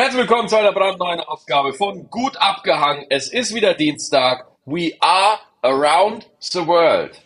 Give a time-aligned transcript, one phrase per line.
[0.00, 3.04] Herzlich willkommen zu einer brandneuen Ausgabe von Gut abgehangen.
[3.10, 4.46] Es ist wieder Dienstag.
[4.64, 7.20] We are around the world.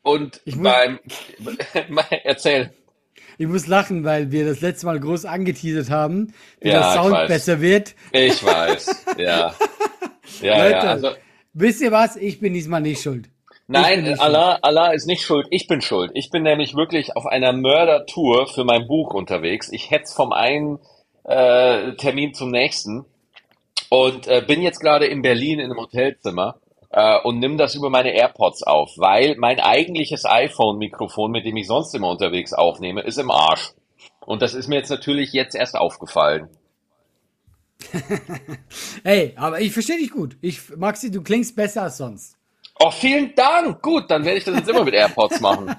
[0.00, 0.98] Und Ich muss- beim
[2.24, 2.72] erzähl.
[3.36, 6.32] Ich muss lachen, weil wir das letzte Mal groß angeteasert haben,
[6.62, 7.94] wie Ja, der Sound besser wird.
[8.12, 9.04] Ich weiß.
[9.18, 9.54] Ja.
[10.40, 10.80] Ja, Leute, ja.
[10.80, 11.10] Also,
[11.52, 12.16] wisst ihr was?
[12.16, 13.28] Ich bin diesmal nicht schuld.
[13.66, 15.46] Nein, nicht Allah, Allah ist nicht schuld.
[15.50, 16.12] Ich bin schuld.
[16.14, 19.68] Ich bin nämlich wirklich auf einer Mördertour für mein Buch unterwegs.
[19.70, 20.78] Ich hetz vom einen
[21.24, 23.04] äh, Termin zum nächsten
[23.88, 27.90] und äh, bin jetzt gerade in Berlin in einem Hotelzimmer äh, und nimm das über
[27.90, 33.18] meine AirPods auf, weil mein eigentliches iPhone-Mikrofon, mit dem ich sonst immer unterwegs aufnehme, ist
[33.18, 33.72] im Arsch.
[34.20, 36.48] Und das ist mir jetzt natürlich jetzt erst aufgefallen.
[39.04, 40.36] Ey, aber ich verstehe dich gut.
[40.40, 42.36] Ich, Maxi, du klingst besser als sonst.
[42.82, 43.82] Oh, vielen Dank.
[43.82, 45.68] Gut, dann werde ich das jetzt immer mit AirPods machen.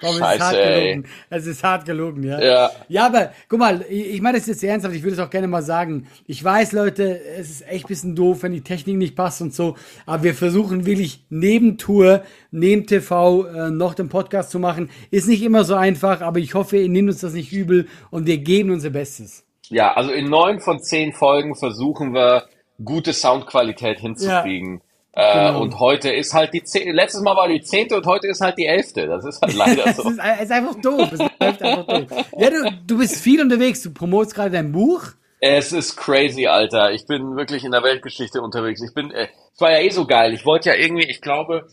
[0.00, 0.80] Ist Scheiße, hart ey.
[0.80, 1.08] gelogen?
[1.28, 2.40] Es ist hart gelogen, ja.
[2.40, 2.70] Ja.
[2.88, 5.46] Ja, aber guck mal, ich, ich meine das jetzt ernsthaft, ich würde es auch gerne
[5.46, 6.06] mal sagen.
[6.26, 9.52] Ich weiß, Leute, es ist echt ein bisschen doof, wenn die Technik nicht passt und
[9.52, 14.90] so, aber wir versuchen wirklich neben Tour, neben TV äh, noch den Podcast zu machen.
[15.10, 18.26] Ist nicht immer so einfach, aber ich hoffe, ihr nehmt uns das nicht übel und
[18.26, 19.44] wir geben unser Bestes.
[19.68, 22.44] Ja, also in neun von zehn Folgen versuchen wir,
[22.82, 24.80] gute Soundqualität hinzukriegen.
[25.18, 25.62] Äh, genau.
[25.62, 28.56] Und heute ist halt die zehnte, letztes Mal war die zehnte und heute ist halt
[28.56, 29.08] die elfte.
[29.08, 30.08] Das ist halt leider so.
[30.08, 31.10] ist, es ist einfach doof.
[31.12, 32.24] Es läuft einfach doof.
[32.38, 35.02] Ja, du, du bist viel unterwegs, du promotest gerade dein Buch.
[35.40, 36.92] Es ist crazy, Alter.
[36.92, 38.80] Ich bin wirklich in der Weltgeschichte unterwegs.
[38.80, 40.34] Ich bin, äh, es war ja eh so geil.
[40.34, 41.66] Ich wollte ja irgendwie, ich glaube,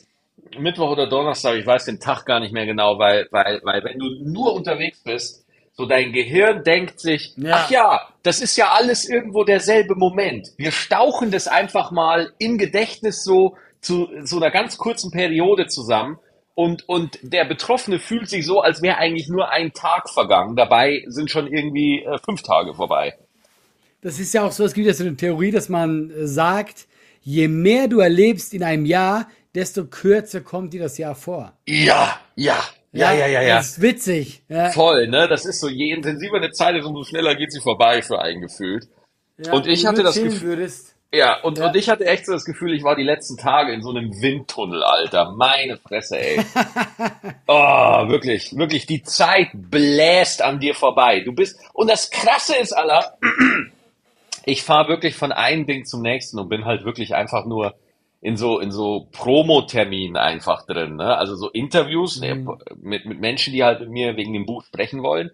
[0.57, 3.99] Mittwoch oder Donnerstag, ich weiß den Tag gar nicht mehr genau, weil, weil, weil wenn
[3.99, 5.44] du nur unterwegs bist,
[5.77, 7.55] so dein Gehirn denkt sich, Ja.
[7.55, 10.47] ach ja, das ist ja alles irgendwo derselbe Moment.
[10.57, 16.17] Wir stauchen das einfach mal im Gedächtnis so zu so einer ganz kurzen Periode zusammen.
[16.55, 20.55] Und, und der Betroffene fühlt sich so, als wäre eigentlich nur ein Tag vergangen.
[20.55, 23.13] Dabei sind schon irgendwie äh, fünf Tage vorbei.
[24.01, 26.87] Das ist ja auch so, es gibt ja so eine Theorie, dass man äh, sagt,
[27.21, 31.51] je mehr du erlebst in einem Jahr, desto kürzer kommt dir das Jahr vor.
[31.67, 32.57] Ja, ja,
[32.95, 33.55] ja, ja, ja, ja.
[33.57, 34.41] Das ist witzig.
[34.49, 35.27] Ja, Voll, ne?
[35.27, 38.41] Das ist so, je intensiver eine Zeit ist, umso schneller geht sie vorbei für einen
[38.41, 38.87] gefühlt.
[39.37, 40.91] ja, und ich hatte das Gefühl- Würdest.
[41.13, 41.67] Ja, und, Ja.
[41.67, 44.11] und ich hatte echt so das Gefühl, ich war die letzten Tage in so einem
[44.21, 45.31] Windtunnel, Alter.
[45.37, 46.41] Meine Fresse, ey.
[47.47, 51.21] Oh, wirklich, wirklich, die Zeit bläst an dir vorbei.
[51.21, 53.17] Du bist, und das Krasse ist, Alter,
[54.45, 57.75] ich fahre wirklich von einem Ding zum nächsten und bin halt wirklich einfach nur
[58.25, 61.15] in so, in so Promo-Terminen einfach drin, ne?
[61.15, 62.43] Also so Interviews ne,
[62.75, 65.29] mit, mit Menschen, die halt mit mir wegen dem Buch sprechen wollen.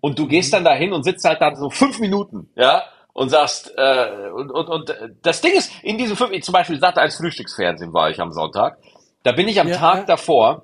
[0.00, 3.74] Und du gehst dann dahin und sitzt halt dann so fünf Minuten, ja, und sagst,
[3.76, 7.16] äh, und, und, und äh, das Ding ist, in diesen fünf, zum Beispiel Sat 1
[7.16, 8.78] Frühstücksfernsehen war ich am Sonntag.
[9.24, 10.04] Da bin ich am Ja, Tag ja.
[10.04, 10.62] davor,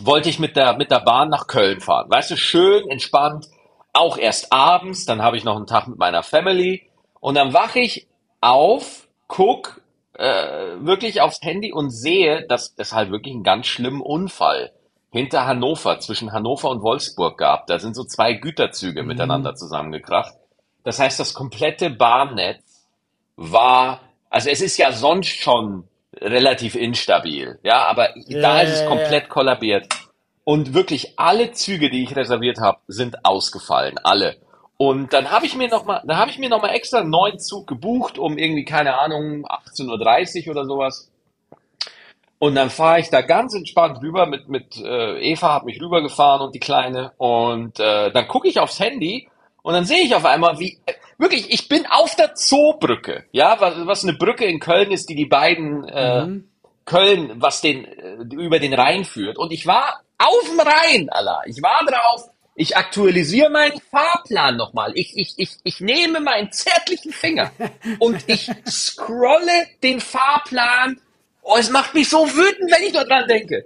[0.00, 2.08] wollte ich mit der, mit der Bahn nach Köln fahren.
[2.08, 3.46] Weißt du, schön, entspannt,
[3.92, 6.88] auch erst abends, dann habe ich noch einen Tag mit meiner Family
[7.20, 8.06] und dann wache ich
[8.40, 9.82] auf, guck
[10.18, 14.72] äh, wirklich aufs Handy und sehe, dass es halt wirklich einen ganz schlimmen Unfall
[15.10, 17.66] hinter Hannover, zwischen Hannover und Wolfsburg gab.
[17.66, 20.34] Da sind so zwei Güterzüge miteinander zusammengekracht.
[20.84, 22.62] Das heißt, das komplette Bahnnetz
[23.36, 25.84] war, also es ist ja sonst schon
[26.20, 29.86] relativ instabil, ja, aber Ja, da ist es komplett kollabiert.
[30.44, 34.36] Und wirklich alle Züge, die ich reserviert habe, sind ausgefallen, alle.
[34.78, 37.10] Und dann habe ich mir noch mal, dann habe ich mir noch mal extra einen
[37.10, 41.10] neuen Zug gebucht, um irgendwie keine Ahnung 18:30 Uhr oder sowas.
[42.40, 46.42] Und dann fahre ich da ganz entspannt rüber mit mit äh, Eva hat mich rübergefahren
[46.46, 49.28] und die kleine und äh, dann gucke ich aufs Handy
[49.62, 53.56] und dann sehe ich auf einmal wie äh, wirklich ich bin auf der Zoobrücke, ja,
[53.60, 56.48] was, was eine Brücke in Köln ist, die die beiden äh, Mhm.
[56.84, 59.36] Köln, was den äh, über den Rhein führt.
[59.38, 61.42] Und ich war auf dem Rhein, Allah.
[61.46, 62.30] Ich war drauf.
[62.60, 64.90] Ich aktualisiere meinen Fahrplan nochmal.
[64.96, 67.52] Ich, ich, ich, ich nehme meinen zärtlichen Finger
[68.00, 71.00] und ich scrolle den Fahrplan.
[71.42, 73.64] Oh, es macht mich so wütend, wenn ich dort dran denke.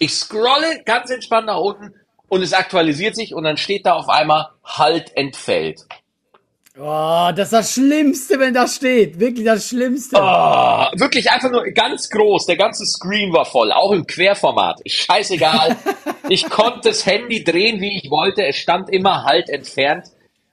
[0.00, 1.94] Ich scrolle ganz entspannt nach unten
[2.28, 5.86] und es aktualisiert sich und dann steht da auf einmal Halt entfällt.
[6.78, 9.18] Oh, das ist das Schlimmste, wenn das steht.
[9.18, 10.16] Wirklich das Schlimmste.
[10.16, 12.46] Oh, wirklich einfach nur ganz groß.
[12.46, 14.80] Der ganze Screen war voll, auch im Querformat.
[14.86, 15.76] Scheißegal.
[16.28, 18.46] ich konnte das Handy drehen, wie ich wollte.
[18.46, 20.06] Es stand immer halt entfernt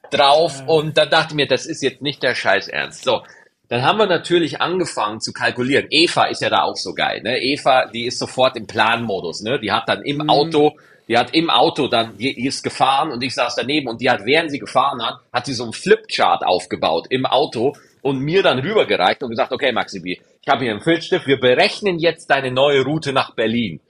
[0.09, 0.63] drauf.
[0.65, 3.03] Und dann dachte ich mir, das ist jetzt nicht der Scheiß Ernst.
[3.03, 3.21] So.
[3.69, 5.87] Dann haben wir natürlich angefangen zu kalkulieren.
[5.89, 7.37] Eva ist ja da auch so geil, ne?
[7.41, 9.59] Eva, die ist sofort im Planmodus, ne?
[9.59, 10.77] Die hat dann im Auto,
[11.07, 14.09] die hat im Auto dann, die, die ist gefahren und ich saß daneben und die
[14.09, 18.43] hat, während sie gefahren hat, hat sie so einen Flipchart aufgebaut im Auto und mir
[18.43, 22.51] dann rübergereicht und gesagt, okay, Maxi ich habe hier einen Filzstift, wir berechnen jetzt deine
[22.51, 23.81] neue Route nach Berlin.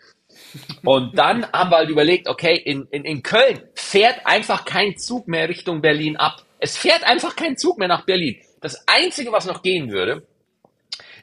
[0.83, 5.27] Und dann haben wir halt überlegt, okay, in, in, in Köln fährt einfach kein Zug
[5.27, 6.41] mehr Richtung Berlin ab.
[6.59, 8.37] Es fährt einfach kein Zug mehr nach Berlin.
[8.61, 10.23] Das Einzige, was noch gehen würde,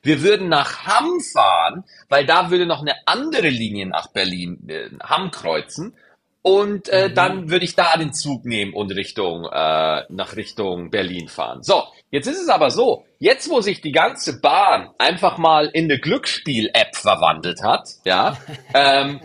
[0.05, 4.91] wir würden nach Hamm fahren, weil da würde noch eine andere Linie nach Berlin, äh,
[5.03, 5.97] Hamm kreuzen.
[6.43, 7.15] Und äh, mhm.
[7.15, 11.63] dann würde ich da den Zug nehmen und Richtung äh, nach Richtung Berlin fahren.
[11.63, 15.85] So, jetzt ist es aber so, jetzt wo sich die ganze Bahn einfach mal in
[15.85, 18.37] eine Glücksspiel-App verwandelt hat, ja,
[18.75, 19.21] ähm,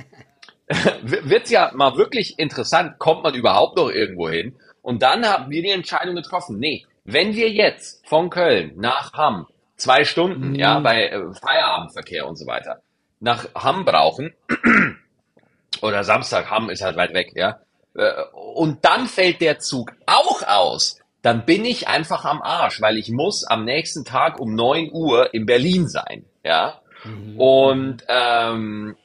[1.02, 4.56] wird's ja mal wirklich interessant, kommt man überhaupt noch irgendwo hin?
[4.82, 9.48] Und dann haben wir die Entscheidung getroffen, nee, wenn wir jetzt von Köln nach Hamm
[9.80, 10.56] zwei Stunden, mhm.
[10.56, 12.82] ja, bei äh, Feierabendverkehr und so weiter,
[13.20, 14.34] nach Hamm brauchen,
[15.82, 17.60] oder Samstag, Hamm ist halt weit weg, ja,
[17.96, 22.98] äh, und dann fällt der Zug auch aus, dann bin ich einfach am Arsch, weil
[22.98, 27.40] ich muss am nächsten Tag um neun Uhr in Berlin sein, ja, mhm.
[27.40, 28.96] und ähm,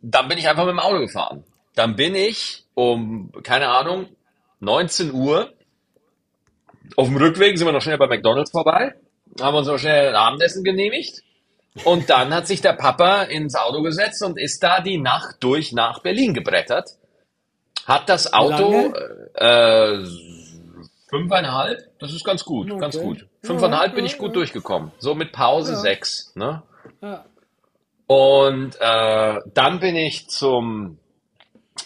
[0.00, 1.44] dann bin ich einfach mit dem Auto gefahren.
[1.74, 4.06] Dann bin ich um, keine Ahnung,
[4.60, 5.52] 19 Uhr
[6.96, 8.94] auf dem Rückweg sind wir noch schnell bei McDonalds vorbei
[9.40, 11.22] haben uns noch schnell ein Abendessen genehmigt.
[11.84, 15.72] Und dann hat sich der Papa ins Auto gesetzt und ist da die Nacht durch
[15.72, 16.90] nach Berlin gebrettert.
[17.86, 18.92] Hat das Auto
[19.34, 20.04] äh,
[21.08, 22.80] fünfeinhalb, das ist ganz gut, okay.
[22.80, 23.26] ganz gut.
[23.42, 24.34] Fünfeinhalb ja, bin ich gut ja.
[24.34, 24.92] durchgekommen.
[24.98, 25.78] So mit Pause ja.
[25.78, 26.32] sechs.
[26.34, 26.62] Ne?
[27.00, 27.24] Ja.
[28.06, 30.98] Und äh, dann bin ich zum,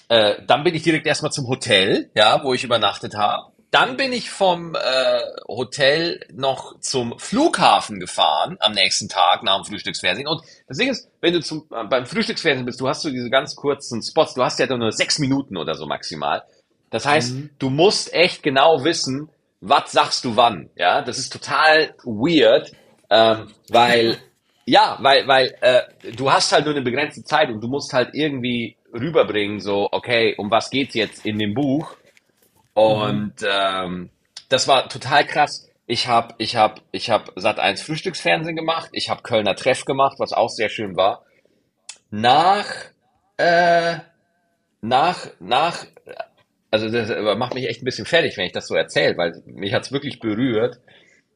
[0.08, 3.51] äh, dann bin ich direkt erstmal zum Hotel, ja, wo ich übernachtet habe.
[3.72, 9.64] Dann bin ich vom äh, Hotel noch zum Flughafen gefahren am nächsten Tag nach dem
[9.64, 10.28] Frühstücksfernsehen.
[10.28, 13.30] Und das Ding ist, wenn du zum, äh, beim Frühstücksfernsehen bist, du hast so diese
[13.30, 16.42] ganz kurzen Spots, du hast ja nur sechs Minuten oder so maximal.
[16.90, 17.50] Das heißt, mhm.
[17.58, 19.30] du musst echt genau wissen,
[19.62, 20.68] was sagst du wann.
[20.76, 22.72] Ja, das ist total weird,
[23.08, 24.18] ähm, weil
[24.66, 28.10] ja, weil weil äh, du hast halt nur eine begrenzte Zeit und du musst halt
[28.12, 31.96] irgendwie rüberbringen, so okay, um was geht's jetzt in dem Buch?
[32.74, 33.48] Und mhm.
[33.48, 34.10] ähm,
[34.48, 35.69] das war total krass.
[35.86, 40.19] Ich habe ich hab, ich hab Sat 1 Frühstücksfernsehen gemacht, ich habe Kölner Treff gemacht,
[40.19, 41.24] was auch sehr schön war.
[42.10, 42.66] Nach,
[43.36, 43.96] äh,
[44.80, 45.84] nach, nach,
[46.70, 49.75] also das macht mich echt ein bisschen fertig, wenn ich das so erzähle, weil mich
[49.75, 50.80] hat's wirklich berührt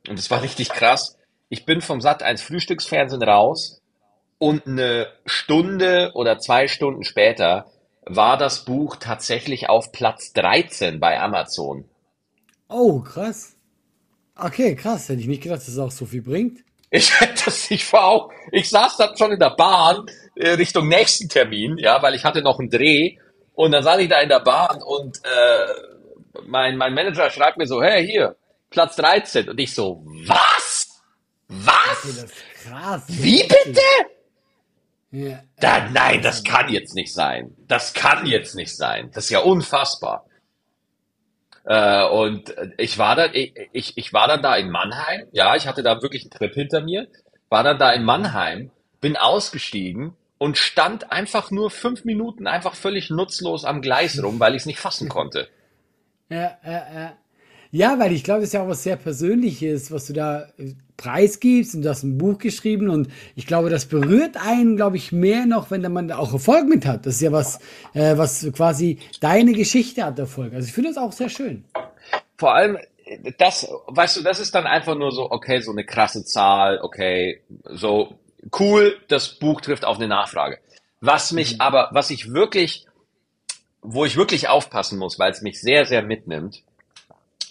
[0.08, 1.18] und es war richtig krass.
[1.48, 3.82] Ich bin vom Sat 1 Frühstücksfernsehen raus
[4.38, 7.66] und eine Stunde oder zwei Stunden später
[8.06, 11.88] war das Buch tatsächlich auf Platz 13 bei Amazon.
[12.68, 13.56] Oh, krass.
[14.36, 15.08] Okay, krass.
[15.08, 16.60] Hätte ich nicht gedacht, dass es auch so viel bringt.
[16.90, 18.30] Ich hätte das nicht vor auch.
[18.52, 20.06] Ich saß dann schon in der Bahn
[20.36, 23.16] äh, Richtung nächsten Termin, ja, weil ich hatte noch einen Dreh.
[23.54, 27.66] Und dann saß ich da in der Bahn und äh, mein, mein Manager schreibt mir
[27.66, 28.36] so, hey, hier,
[28.70, 29.48] Platz 13.
[29.48, 31.02] Und ich so, was?
[31.48, 32.04] Was?
[32.04, 32.32] Okay,
[32.62, 33.04] krass.
[33.08, 33.80] Wie bitte?
[35.10, 35.42] Ja.
[35.60, 37.54] Da, nein, das kann jetzt nicht sein.
[37.68, 39.10] Das kann jetzt nicht sein.
[39.12, 40.26] Das ist ja unfassbar.
[41.64, 45.26] Äh, und ich war dann, ich, ich, ich war dann da in Mannheim.
[45.32, 47.08] Ja, ich hatte da wirklich einen Trip hinter mir.
[47.48, 48.70] War dann da in Mannheim,
[49.00, 54.54] bin ausgestiegen und stand einfach nur fünf Minuten einfach völlig nutzlos am Gleis rum, weil
[54.54, 55.48] ich es nicht fassen konnte.
[56.28, 57.16] Ja, ja, ja.
[57.76, 60.72] Ja, weil ich glaube, das ist ja auch was sehr Persönliches, was du da äh,
[60.96, 65.12] preisgibst und du hast ein Buch geschrieben und ich glaube, das berührt einen, glaube ich,
[65.12, 67.04] mehr noch, wenn man da auch Erfolg mit hat.
[67.04, 67.58] Das ist ja was,
[67.92, 70.54] äh, was quasi deine Geschichte hat, Erfolg.
[70.54, 71.64] Also ich finde das auch sehr schön.
[72.38, 72.78] Vor allem,
[73.36, 77.42] das, weißt du, das ist dann einfach nur so, okay, so eine krasse Zahl, okay,
[77.64, 78.18] so
[78.58, 80.60] cool, das Buch trifft auf eine Nachfrage.
[81.02, 81.60] Was mich mhm.
[81.60, 82.86] aber, was ich wirklich,
[83.82, 86.62] wo ich wirklich aufpassen muss, weil es mich sehr, sehr mitnimmt,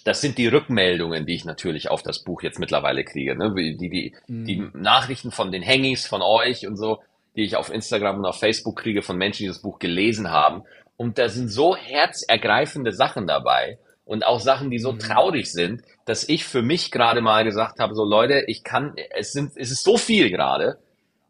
[0.06, 3.34] das sind die Rückmeldungen, die ich natürlich auf das Buch jetzt mittlerweile kriege.
[3.34, 3.52] Ne?
[3.56, 4.44] Die, die, mhm.
[4.44, 7.02] die Nachrichten von den Hangis, von euch und so,
[7.34, 10.62] die ich auf Instagram und auf Facebook kriege von Menschen, die das Buch gelesen haben.
[10.96, 15.00] Und da sind so herzergreifende Sachen dabei und auch Sachen, die so mhm.
[15.00, 19.32] traurig sind, dass ich für mich gerade mal gesagt habe, so Leute, ich kann, es
[19.32, 20.78] sind, es ist so viel gerade,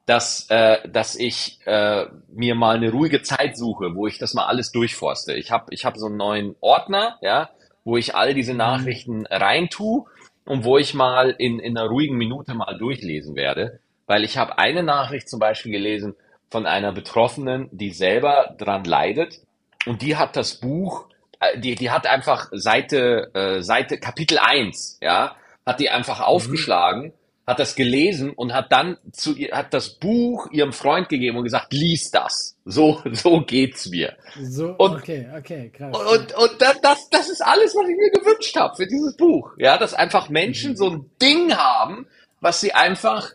[0.05, 4.45] dass, äh, dass ich äh, mir mal eine ruhige Zeit suche, wo ich das mal
[4.45, 5.33] alles durchforste.
[5.33, 7.49] Ich habe ich hab so einen neuen Ordner, ja,
[7.87, 8.59] wo ich all diese mhm.
[8.59, 10.05] Nachrichten reintue
[10.45, 13.79] und wo ich mal in, in einer ruhigen Minute mal durchlesen werde.
[14.07, 16.17] Weil ich habe eine Nachricht zum Beispiel gelesen
[16.51, 19.41] von einer Betroffenen, die selber dran leidet
[19.87, 21.07] und die hat das Buch,
[21.39, 26.25] äh, die, die hat einfach Seite, äh, Seite, Kapitel 1, ja, hat die einfach mhm.
[27.47, 31.45] Hat das gelesen und hat dann zu ihr, hat das Buch ihrem Freund gegeben und
[31.45, 32.57] gesagt, lies das.
[32.65, 34.17] So, so geht's mir.
[34.41, 35.97] So, und, okay, okay, krass.
[35.97, 39.53] Und, und, und das, das ist alles, was ich mir gewünscht habe für dieses Buch.
[39.59, 40.77] Ja, dass einfach Menschen mhm.
[40.77, 42.09] so ein Ding haben,
[42.41, 43.31] was sie einfach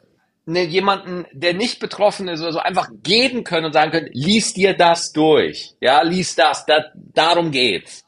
[0.45, 4.53] ne, jemanden, der nicht betroffen ist oder so, einfach geben können und sagen können, lies
[4.53, 5.73] dir das durch.
[5.79, 8.03] Ja, lies das, da, darum geht's.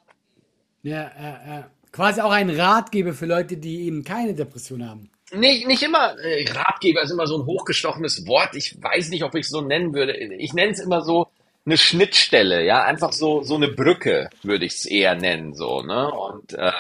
[0.82, 1.72] Ja, ja, ja.
[1.94, 5.10] quasi auch ein Ratgeber für Leute, die eben keine Depression haben.
[5.34, 8.56] Nicht, nicht immer, äh, Ratgeber ist immer so ein hochgestochenes Wort.
[8.56, 10.16] Ich weiß nicht, ob ich es so nennen würde.
[10.16, 11.28] Ich nenne es immer so
[11.66, 16.12] eine Schnittstelle, ja, einfach so, so eine Brücke, würde ich es eher nennen, so, ne?
[16.12, 16.72] Und äh,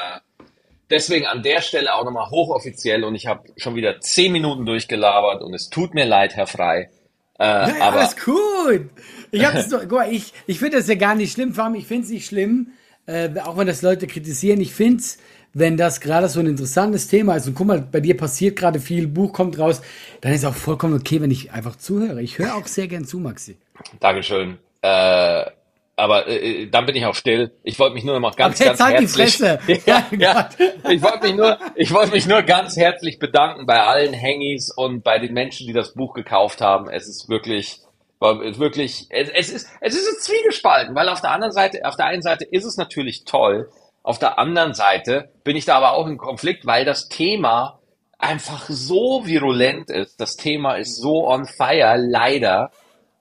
[0.89, 5.41] deswegen an der Stelle auch nochmal hochoffiziell und ich habe schon wieder zehn Minuten durchgelabert
[5.41, 6.89] und es tut mir leid, Herr Frei.
[7.39, 8.89] Äh, ja, aber alles gut.
[9.31, 9.41] Ich
[9.72, 12.03] doch, guck mal, ich, ich finde das ja gar nicht schlimm, vor allem ich finde
[12.03, 12.74] es nicht schlimm,
[13.05, 14.60] äh, auch wenn das Leute kritisieren.
[14.60, 15.17] Ich finde es
[15.53, 18.79] wenn das gerade so ein interessantes Thema ist und guck mal, bei dir passiert gerade
[18.79, 19.81] viel, Buch kommt raus,
[20.22, 22.22] dann ist auch vollkommen okay, wenn ich einfach zuhöre.
[22.22, 23.57] Ich höre auch sehr gern zu, Maxi.
[24.00, 24.57] Dankeschön.
[24.81, 25.45] Äh,
[25.95, 27.51] aber äh, dann bin ich auch still.
[27.63, 29.38] Ich wollte mich nur noch mal ganz, ganz halt herzlich.
[29.38, 29.60] Die Fresse.
[29.86, 30.50] ja, ja,
[30.89, 35.03] ich wollte mich nur, ich wollte mich nur ganz herzlich bedanken bei allen Hangis und
[35.03, 36.89] bei den Menschen, die das Buch gekauft haben.
[36.89, 37.79] Es ist wirklich,
[38.19, 42.07] wirklich, es, es ist, es ist ein Zwiegespalten, weil auf der anderen Seite, auf der
[42.07, 43.69] einen Seite ist es natürlich toll,
[44.03, 47.79] auf der anderen Seite bin ich da aber auch im Konflikt, weil das Thema
[48.19, 50.19] einfach so virulent ist.
[50.19, 52.72] Das Thema ist so on fire, leider.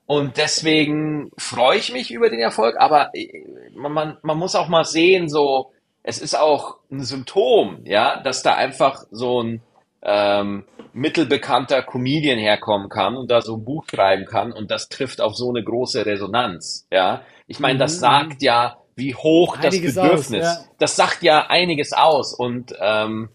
[0.07, 4.85] Und deswegen freue ich mich über den Erfolg, aber äh, man, man muss auch mal
[4.85, 5.73] sehen, so,
[6.03, 9.63] es ist auch ein Symptom, ja, dass da einfach so ein
[10.03, 15.21] ähm, mittelbekannter Comedian herkommen kann und da so ein Buch schreiben kann und das trifft
[15.21, 17.23] auf so eine große Resonanz, ja.
[17.47, 18.01] Ich meine, das mhm.
[18.01, 20.47] sagt ja wie hoch einiges das Bedürfnis.
[20.47, 20.65] Aus, ja.
[20.79, 23.31] Das sagt ja einiges aus und ähm,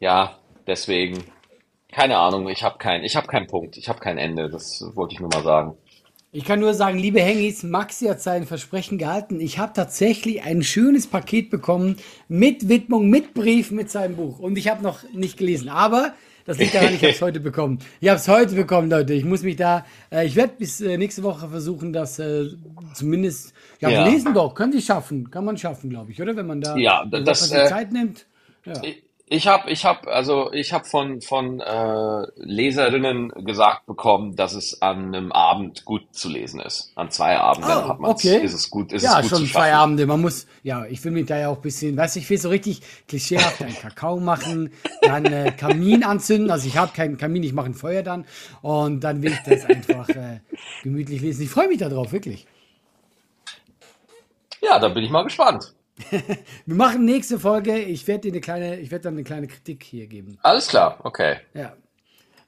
[0.00, 1.24] ja, deswegen
[1.90, 2.48] keine Ahnung.
[2.48, 4.50] Ich habe keinen, ich habe keinen Punkt, ich habe kein Ende.
[4.50, 5.76] Das wollte ich nur mal sagen.
[6.30, 9.40] Ich kann nur sagen, liebe Hengis, Maxi hat sein Versprechen gehalten.
[9.40, 11.96] Ich habe tatsächlich ein schönes Paket bekommen
[12.28, 14.38] mit Widmung, mit Brief, mit seinem Buch.
[14.38, 15.70] Und ich habe noch nicht gelesen.
[15.70, 16.12] Aber
[16.48, 17.78] das liegt daran, ich habe es heute bekommen.
[18.00, 19.12] Ich habe es heute bekommen, Leute.
[19.12, 22.46] Ich muss mich da, äh, ich werde bis äh, nächste Woche versuchen, das äh,
[22.94, 24.08] zumindest, ja, ja.
[24.08, 26.34] lesen doch, können Sie schaffen, kann man schaffen, glaube ich, oder?
[26.36, 28.24] Wenn man da ja, das, äh, Zeit nimmt.
[28.64, 28.82] Ja.
[28.82, 34.80] Ich habe, ich habe, also ich habe von von äh, Leserinnen gesagt bekommen, dass es
[34.80, 36.92] an einem Abend gut zu lesen ist.
[36.94, 38.38] An zwei Abenden oh, hat man okay.
[38.38, 40.06] ist es gut, ist ja, es gut schon zu zwei Abende.
[40.06, 42.38] Man muss, ja, ich will mich da ja auch ein bisschen, weißt du, ich will
[42.38, 46.50] so richtig klischeehaft einen Kakao machen, dann äh, Kamin anzünden.
[46.50, 48.24] Also ich habe keinen Kamin, ich mache ein Feuer dann
[48.62, 50.40] und dann will ich das einfach äh,
[50.82, 51.42] gemütlich lesen.
[51.42, 52.46] Ich freue mich darauf, wirklich.
[54.60, 55.74] Ja, da bin ich mal gespannt.
[56.66, 57.78] Wir machen nächste Folge.
[57.78, 60.38] Ich werde dir eine kleine, ich werde dann eine kleine Kritik hier geben.
[60.42, 61.36] Alles klar, okay.
[61.54, 61.72] Ja.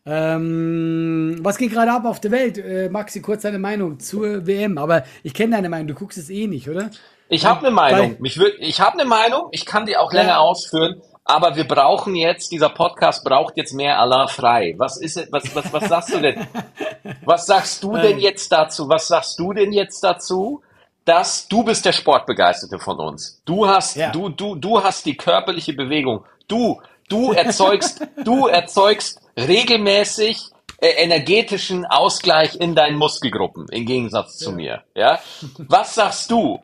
[0.06, 2.58] Ähm, was geht gerade ab auf der Welt?
[2.58, 4.78] Äh, Maxi, kurz deine Meinung zur WM.
[4.78, 5.88] Aber ich kenne deine Meinung.
[5.88, 6.90] Du guckst es eh nicht, oder?
[7.28, 8.16] Ich habe eine Meinung.
[8.18, 9.48] Mich würd, ich habe eine Meinung.
[9.52, 10.38] Ich kann die auch länger ja.
[10.38, 11.02] ausführen.
[11.24, 14.74] Aber wir brauchen jetzt, dieser Podcast braucht jetzt mehr Allah frei.
[14.78, 16.46] Was ist, was, was, was sagst du denn?
[17.24, 18.88] Was sagst du denn jetzt dazu?
[18.88, 20.62] Was sagst du denn jetzt dazu?
[21.04, 23.42] Dass du bist der Sportbegeisterte von uns.
[23.44, 24.10] Du hast, ja.
[24.10, 26.24] du, du, du hast die körperliche Bewegung.
[26.48, 34.50] Du, du erzeugst, du erzeugst regelmäßig äh, energetischen Ausgleich in deinen Muskelgruppen, im Gegensatz zu
[34.50, 34.56] ja.
[34.56, 34.82] mir.
[34.94, 35.18] Ja?
[35.58, 36.60] Was sagst du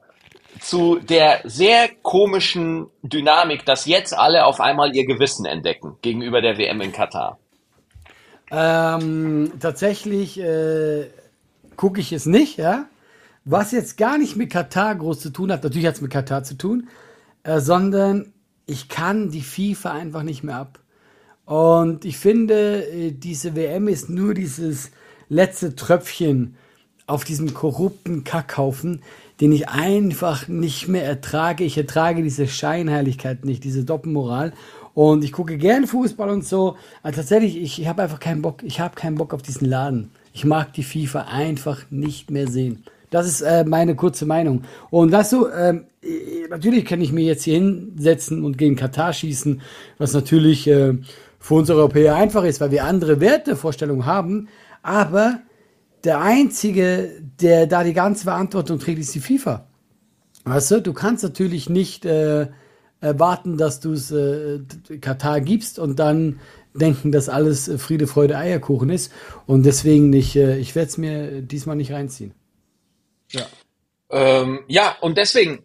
[0.61, 6.57] zu der sehr komischen Dynamik, dass jetzt alle auf einmal ihr Gewissen entdecken gegenüber der
[6.59, 7.39] WM in Katar?
[8.51, 11.11] Ähm, tatsächlich äh,
[11.77, 12.87] gucke ich es nicht, ja.
[13.49, 16.43] Was jetzt gar nicht mit Katar groß zu tun hat, natürlich hat es mit Katar
[16.43, 16.89] zu tun,
[17.45, 18.33] äh, sondern
[18.67, 20.81] ich kann die FIFA einfach nicht mehr ab.
[21.45, 24.91] Und ich finde, äh, diese WM ist nur dieses
[25.29, 26.57] letzte Tröpfchen
[27.07, 29.03] auf diesem korrupten Kackhaufen,
[29.41, 31.63] den ich einfach nicht mehr ertrage.
[31.63, 34.55] Ich ertrage diese Scheinheiligkeit nicht, diese Doppelmoral.
[34.93, 36.77] Und ich gucke gern Fußball und so.
[37.05, 38.65] Aber tatsächlich, ich, ich habe einfach keinen Bock.
[38.65, 40.11] Ich habe keinen Bock auf diesen Laden.
[40.33, 42.83] Ich mag die FIFA einfach nicht mehr sehen.
[43.17, 44.65] Das ist äh, meine kurze Meinung.
[44.91, 45.87] Und weißt du, ähm,
[46.51, 49.63] natürlich kann ich mir jetzt hier hinsetzen und gegen Katar schießen,
[49.97, 50.99] was natürlich äh,
[51.39, 54.49] für uns Europäer einfach ist, weil wir andere Wertevorstellungen haben.
[54.83, 55.39] Aber
[56.05, 59.67] der Einzige, der da die ganze Verantwortung trägt, ist die FIFA.
[60.45, 62.49] Weißt du, du kannst natürlich nicht äh,
[63.01, 64.61] erwarten, dass du es äh,
[65.01, 66.39] Katar gibst und dann
[66.75, 69.11] denken, dass alles äh, Friede, Freude, Eierkuchen ist.
[69.47, 72.35] Und deswegen nicht, äh, ich werde es mir diesmal nicht reinziehen.
[73.31, 73.47] Ja.
[74.11, 75.65] Ähm, ja, und deswegen,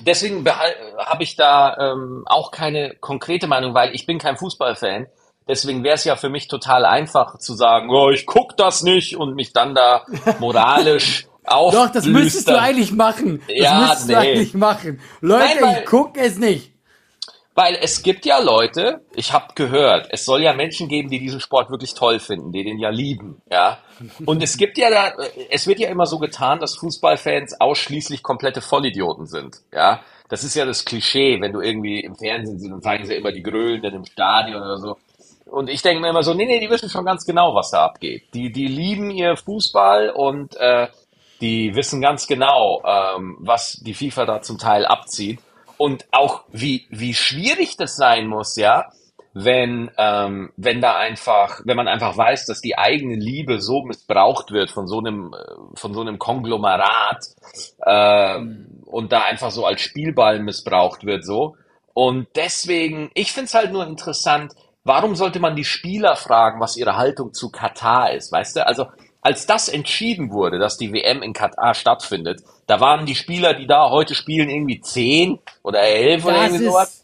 [0.00, 5.06] deswegen habe ich da ähm, auch keine konkrete Meinung, weil ich bin kein Fußballfan.
[5.48, 9.16] Deswegen wäre es ja für mich total einfach zu sagen, oh, ich guck das nicht
[9.16, 10.06] und mich dann da
[10.38, 11.74] moralisch auf.
[11.74, 13.42] Doch, das müsstest du eigentlich machen.
[13.48, 14.14] Das ja, müsstest nee.
[14.14, 15.00] du eigentlich machen.
[15.20, 16.72] Leute, Nein, ich guck es nicht.
[17.60, 21.40] Weil es gibt ja Leute, ich habe gehört, es soll ja Menschen geben, die diesen
[21.40, 23.76] Sport wirklich toll finden, die den ja lieben, ja.
[24.24, 25.12] Und es gibt ja da,
[25.50, 30.00] es wird ja immer so getan, dass Fußballfans ausschließlich komplette Vollidioten sind, ja.
[30.30, 33.30] das ist ja das Klischee, wenn du irgendwie im Fernsehen siehst, dann zeigen sie immer
[33.30, 34.96] die Grölenden im Stadion oder so.
[35.44, 37.84] Und ich denke mir immer so, nee, nee, die wissen schon ganz genau, was da
[37.84, 38.22] abgeht.
[38.32, 40.88] Die, die lieben ihr Fußball und äh,
[41.42, 45.40] die wissen ganz genau, ähm, was die FIFA da zum Teil abzieht.
[45.80, 48.90] Und auch wie, wie schwierig das sein muss, ja,
[49.32, 54.50] wenn, ähm, wenn da einfach, wenn man einfach weiß, dass die eigene Liebe so missbraucht
[54.50, 57.24] wird von so einem, äh, von so einem Konglomerat
[57.78, 58.40] äh,
[58.84, 61.56] und da einfach so als Spielball missbraucht wird, so.
[61.94, 64.52] Und deswegen, ich find's halt nur interessant,
[64.84, 68.66] warum sollte man die Spieler fragen, was ihre Haltung zu Katar ist, weißt du?
[68.66, 68.88] Also,
[69.20, 73.66] als das entschieden wurde, dass die WM in Katar stattfindet, da waren die Spieler, die
[73.66, 77.00] da heute spielen, irgendwie zehn oder elf das oder irgendwie sowas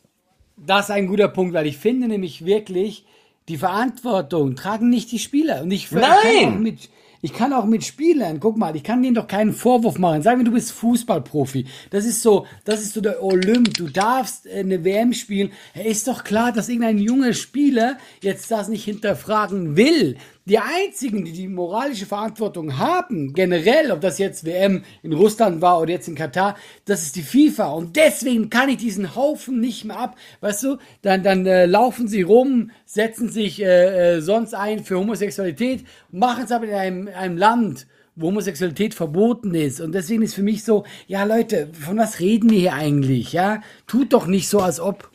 [0.57, 3.05] das ist ein guter Punkt, weil ich finde nämlich wirklich,
[3.49, 5.63] die Verantwortung tragen nicht die Spieler.
[5.63, 6.03] Und ich, Nein!
[6.03, 6.89] Ich kann, auch mit,
[7.23, 10.23] ich kann auch mit Spielern, guck mal, ich kann denen doch keinen Vorwurf machen.
[10.23, 11.67] Sagen wir, du bist Fußballprofi.
[11.91, 13.75] Das ist so, das ist so der Olymp.
[13.75, 15.53] Du darfst eine WM spielen.
[15.75, 20.17] Ist doch klar, dass irgendein junger Spieler jetzt das nicht hinterfragen will.
[20.49, 25.81] Die einzigen, die die moralische Verantwortung haben, generell, ob das jetzt WM in Russland war
[25.81, 27.73] oder jetzt in Katar, das ist die FIFA.
[27.73, 30.17] Und deswegen kann ich diesen Haufen nicht mehr ab.
[30.41, 34.99] Weißt du, dann, dann äh, laufen sie rum, setzen sich äh, äh, sonst ein für
[34.99, 39.81] Homosexualität, machen es aber in einem, einem Land, wo Homosexualität verboten ist.
[39.81, 43.33] Und deswegen ist für mich so, ja Leute, von was reden wir hier eigentlich?
[43.33, 45.11] Ja, tut doch nicht so, als ob.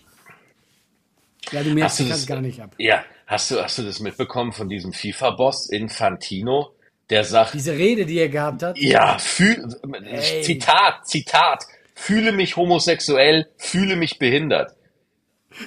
[1.54, 2.76] Ja, du merkst, ich kann gar nicht ab.
[2.78, 6.76] Ja, Hast du, hast du das mitbekommen von diesem FIFA-Boss Infantino,
[7.10, 7.54] der sagt.
[7.54, 8.78] Diese Rede, die er gehabt hat?
[8.78, 9.70] Ja, fühl,
[10.42, 11.64] Zitat, Zitat,
[11.96, 14.76] fühle mich homosexuell, fühle mich behindert.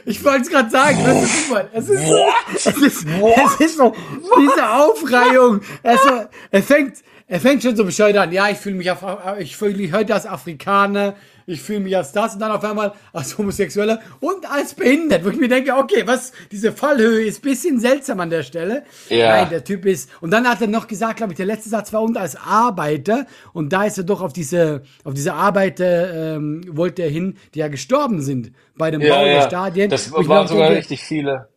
[0.05, 1.71] Ich wollte es gerade sagen, das ist super.
[1.73, 3.95] Es ist, so, es, ist, es ist so,
[4.39, 5.63] diese Aufreihung.
[5.83, 8.31] Also, er fängt, er fängt schon so bescheuert an.
[8.31, 9.03] Ja, ich fühle mich, auf,
[9.39, 12.93] ich fühle mich heute als Afrikaner ich fühle mich als das und dann auf einmal
[13.13, 17.79] als Homosexueller und als behindert, wo ich mir denke, okay, was, diese Fallhöhe ist bisschen
[17.81, 18.85] seltsam an der Stelle.
[19.09, 19.41] Ja.
[19.41, 21.93] Nein, der Typ ist, und dann hat er noch gesagt, glaube ich, der letzte Satz
[21.93, 26.63] war und als Arbeiter und da ist er doch auf diese, auf diese Arbeiter, ähm,
[26.69, 29.35] wollte er hin, die ja gestorben sind bei dem ja, Bau ja.
[29.35, 29.91] der Stadien.
[29.91, 31.49] Das waren sogar denke, richtig viele.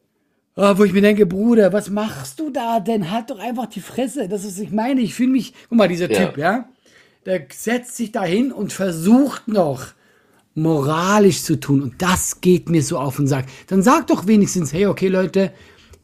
[0.56, 3.12] Oh, wo ich mir denke, Bruder, was machst du da denn?
[3.12, 4.28] Halt doch einfach die Fresse.
[4.28, 6.68] Das ist, ich meine, ich fühle mich, guck mal, dieser Typ, ja
[7.28, 9.88] der setzt sich dahin und versucht noch
[10.56, 11.82] moralisch zu tun.
[11.82, 13.48] Und das geht mir so auf den Sack.
[13.68, 15.52] Dann sag doch wenigstens, hey, okay, Leute,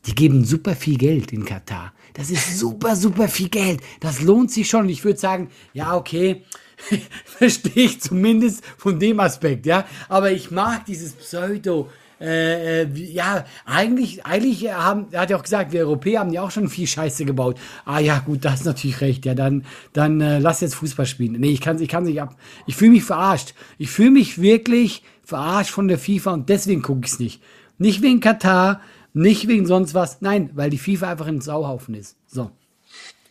[0.06, 1.94] die geben super viel Geld in Katar.
[2.14, 3.80] Das ist super, super viel Geld.
[4.02, 4.82] Das lohnt sich schon.
[4.82, 6.44] Und ich würde sagen, ja, okay,
[7.26, 9.88] verstehe ich zumindest von dem Aspekt, ja.
[10.10, 11.90] Aber ich mag dieses Pseudo,
[12.24, 16.42] äh, äh ja, eigentlich, eigentlich haben, er hat ja auch gesagt, wir Europäer haben ja
[16.42, 17.58] auch schon viel Scheiße gebaut.
[17.86, 19.26] Ah ja, gut, das ist natürlich recht.
[19.26, 21.34] Ja, dann, dann äh, lass jetzt Fußball spielen.
[21.34, 22.36] Nee, ich kann, ich kann nicht ab.
[22.66, 23.54] Ich fühle mich verarscht.
[23.78, 27.42] Ich fühle mich wirklich verarscht von der FIFA und deswegen gucke ich es nicht.
[27.78, 28.82] Nicht wegen Katar,
[29.14, 30.22] nicht wegen sonst was.
[30.22, 32.18] Nein, weil die FIFA einfach ein Sauhaufen ist.
[32.28, 32.52] So.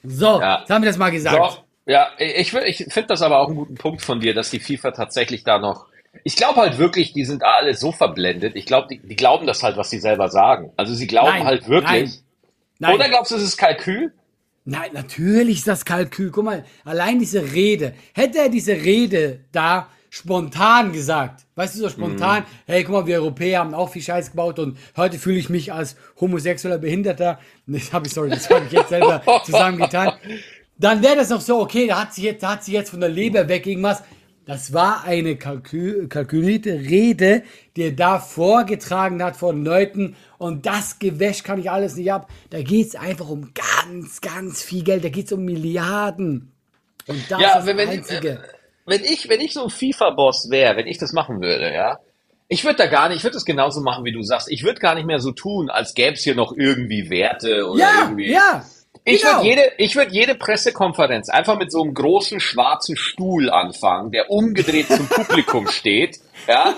[0.04, 0.60] So, ja.
[0.60, 1.52] jetzt haben wir das mal gesagt.
[1.52, 1.58] So.
[1.84, 4.92] Ja, ich, ich finde das aber auch einen guten Punkt von dir, dass die FIFA
[4.92, 5.86] tatsächlich da noch
[6.24, 8.54] ich glaube halt wirklich, die sind alle so verblendet.
[8.56, 10.72] Ich glaube, die, die, glauben das halt, was sie selber sagen.
[10.76, 12.10] Also sie glauben nein, halt wirklich.
[12.10, 12.12] Nein,
[12.78, 12.94] nein.
[12.94, 14.12] Oder glaubst du, es ist Kalkül?
[14.64, 16.30] Nein, natürlich ist das Kalkül.
[16.30, 17.94] Guck mal, allein diese Rede.
[18.14, 22.46] Hätte er diese Rede da spontan gesagt, weißt du, so spontan, mm.
[22.66, 25.72] hey, guck mal, wir Europäer haben auch viel Scheiß gebaut und heute fühle ich mich
[25.72, 27.38] als homosexueller Behinderter.
[27.66, 30.12] Das habe ich, sorry, das habe ich jetzt selber zusammengetan.
[30.76, 33.00] Dann wäre das noch so, okay, da hat sie jetzt, da hat sie jetzt von
[33.00, 34.02] der Leber weg irgendwas.
[34.44, 37.44] Das war eine kalkül kalkulierte Rede,
[37.76, 42.28] die er da vorgetragen hat von Leuten und das Gewäsch kann ich alles nicht ab.
[42.50, 45.04] Da geht es einfach um ganz, ganz viel Geld.
[45.04, 46.50] Da geht es um Milliarden.
[47.06, 48.28] Und das ja, ist wenn, das Einzige.
[48.30, 48.38] Äh,
[48.84, 51.98] wenn ich, wenn ich so ein FIFA-Boss wäre, wenn ich das machen würde, ja,
[52.48, 54.50] ich würde da gar nicht, ich würde das genauso machen, wie du sagst.
[54.50, 57.80] Ich würde gar nicht mehr so tun, als gäbe es hier noch irgendwie Werte oder
[57.80, 58.32] ja, irgendwie.
[58.32, 58.64] Ja,
[59.04, 59.38] ich genau.
[59.38, 64.30] würde jede, ich würde jede Pressekonferenz einfach mit so einem großen schwarzen Stuhl anfangen, der
[64.30, 66.74] umgedreht zum Publikum steht, ja,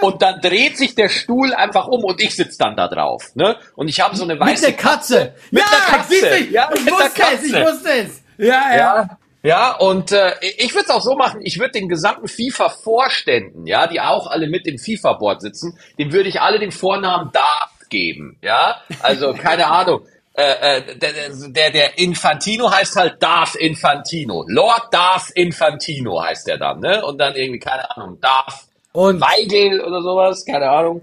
[0.00, 3.56] und dann dreht sich der Stuhl einfach um und ich sitze dann da drauf, ne?
[3.76, 6.84] Und ich habe so eine weiße mit der Katze, mit ja, der Katze, ja, ich
[6.84, 7.34] mit wusste der Katze.
[7.34, 8.76] es, ich wusste es, ja, ja.
[8.76, 9.18] ja.
[9.44, 13.86] Ja, und äh, ich würde es auch so machen, ich würde den gesamten FIFA-Vorständen, ja,
[13.86, 18.36] die auch alle mit im FIFA-Board sitzen, dem würde ich alle den Vornamen Darth geben,
[18.42, 18.80] ja.
[19.00, 20.02] Also, keine Ahnung.
[20.38, 21.10] Äh, äh, der,
[21.48, 24.44] der, der Infantino heißt halt Darth Infantino.
[24.46, 27.04] Lord Darth Infantino heißt der dann, ne?
[27.04, 28.54] Und dann irgendwie, keine Ahnung, Darth
[28.92, 31.02] und Weigel oder sowas, keine Ahnung.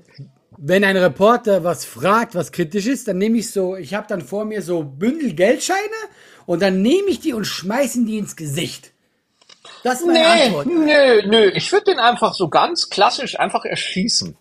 [0.57, 4.21] Wenn ein Reporter was fragt, was kritisch ist, dann nehme ich so, ich habe dann
[4.21, 5.79] vor mir so Bündel Geldscheine
[6.45, 8.93] und dann nehme ich die und schmeißen die ins Gesicht.
[9.83, 10.65] Das ist meine Nee, Antwort.
[10.67, 11.51] nö, nö.
[11.55, 14.37] Ich würde den einfach so ganz klassisch einfach erschießen.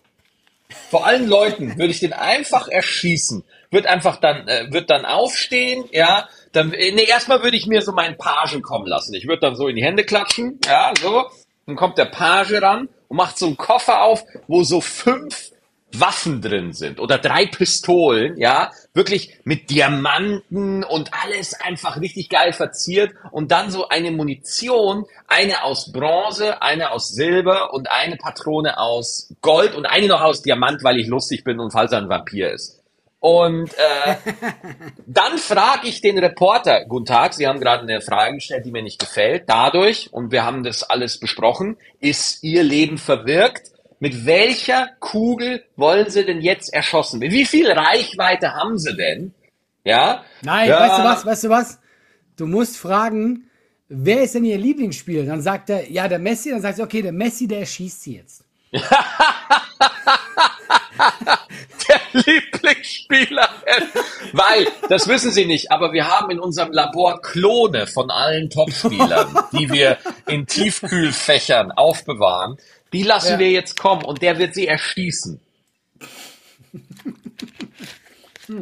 [0.89, 3.43] Vor allen Leuten würde ich den einfach erschießen.
[3.71, 6.29] Wird einfach dann, äh, wird dann aufstehen, ja.
[6.51, 9.13] Dann, äh, nee, erstmal würde ich mir so meinen Pagen kommen lassen.
[9.13, 11.25] Ich würde dann so in die Hände klatschen, ja, so.
[11.65, 15.51] Dann kommt der Page ran und macht so einen Koffer auf, wo so fünf
[15.99, 22.53] Waffen drin sind oder drei Pistolen, ja, wirklich mit Diamanten und alles einfach richtig geil
[22.53, 28.77] verziert und dann so eine Munition, eine aus Bronze, eine aus Silber und eine Patrone
[28.77, 32.09] aus Gold und eine noch aus Diamant, weil ich lustig bin und falls er ein
[32.09, 32.81] Vampir ist.
[33.25, 34.15] Und äh,
[35.07, 38.83] dann frage ich den Reporter, guten Tag, Sie haben gerade eine Frage gestellt, die mir
[38.83, 39.45] nicht gefällt.
[39.47, 43.71] Dadurch, und wir haben das alles besprochen, ist Ihr Leben verwirkt.
[44.05, 47.33] Mit welcher Kugel wollen Sie denn jetzt erschossen werden?
[47.33, 49.33] Wie viel Reichweite haben Sie denn?
[49.83, 50.23] Ja?
[50.43, 50.79] Nein, ja.
[50.79, 51.79] weißt du was, weißt du was?
[52.37, 53.49] Du musst fragen,
[53.89, 55.25] wer ist denn ihr Lieblingsspieler?
[55.25, 56.51] Dann sagt er, ja, der Messi.
[56.51, 58.43] Dann sagt er, okay, der Messi, der erschießt sie jetzt.
[61.89, 63.49] der Lieblingsspieler.
[64.33, 69.37] Weil, das wissen Sie nicht, aber wir haben in unserem Labor Klone von allen Topspielern,
[69.53, 72.57] die wir in Tiefkühlfächern aufbewahren.
[72.93, 73.39] Die lassen Ja.
[73.39, 75.39] wir jetzt kommen und der wird sie erschießen.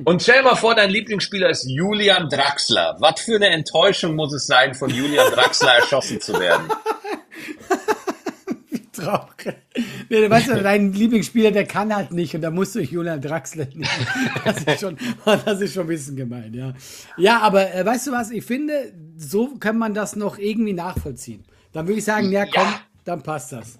[0.05, 2.95] Und stell mal vor, dein Lieblingsspieler ist Julian Draxler.
[2.99, 6.71] Was für eine Enttäuschung muss es sein, von Julian Draxler erschossen zu werden?
[9.03, 9.55] Traurig.
[10.09, 13.21] Nee, du weißt du, dein Lieblingsspieler, der kann halt nicht und da musst du Julian
[13.21, 13.87] Draxler nehmen.
[14.45, 16.73] Das ist schon, das ist schon ein bisschen gemein, ja.
[17.17, 21.43] Ja, aber äh, weißt du was, ich finde, so kann man das noch irgendwie nachvollziehen.
[21.71, 22.81] Dann würde ich sagen, ja, komm, Ja.
[23.05, 23.79] dann passt das.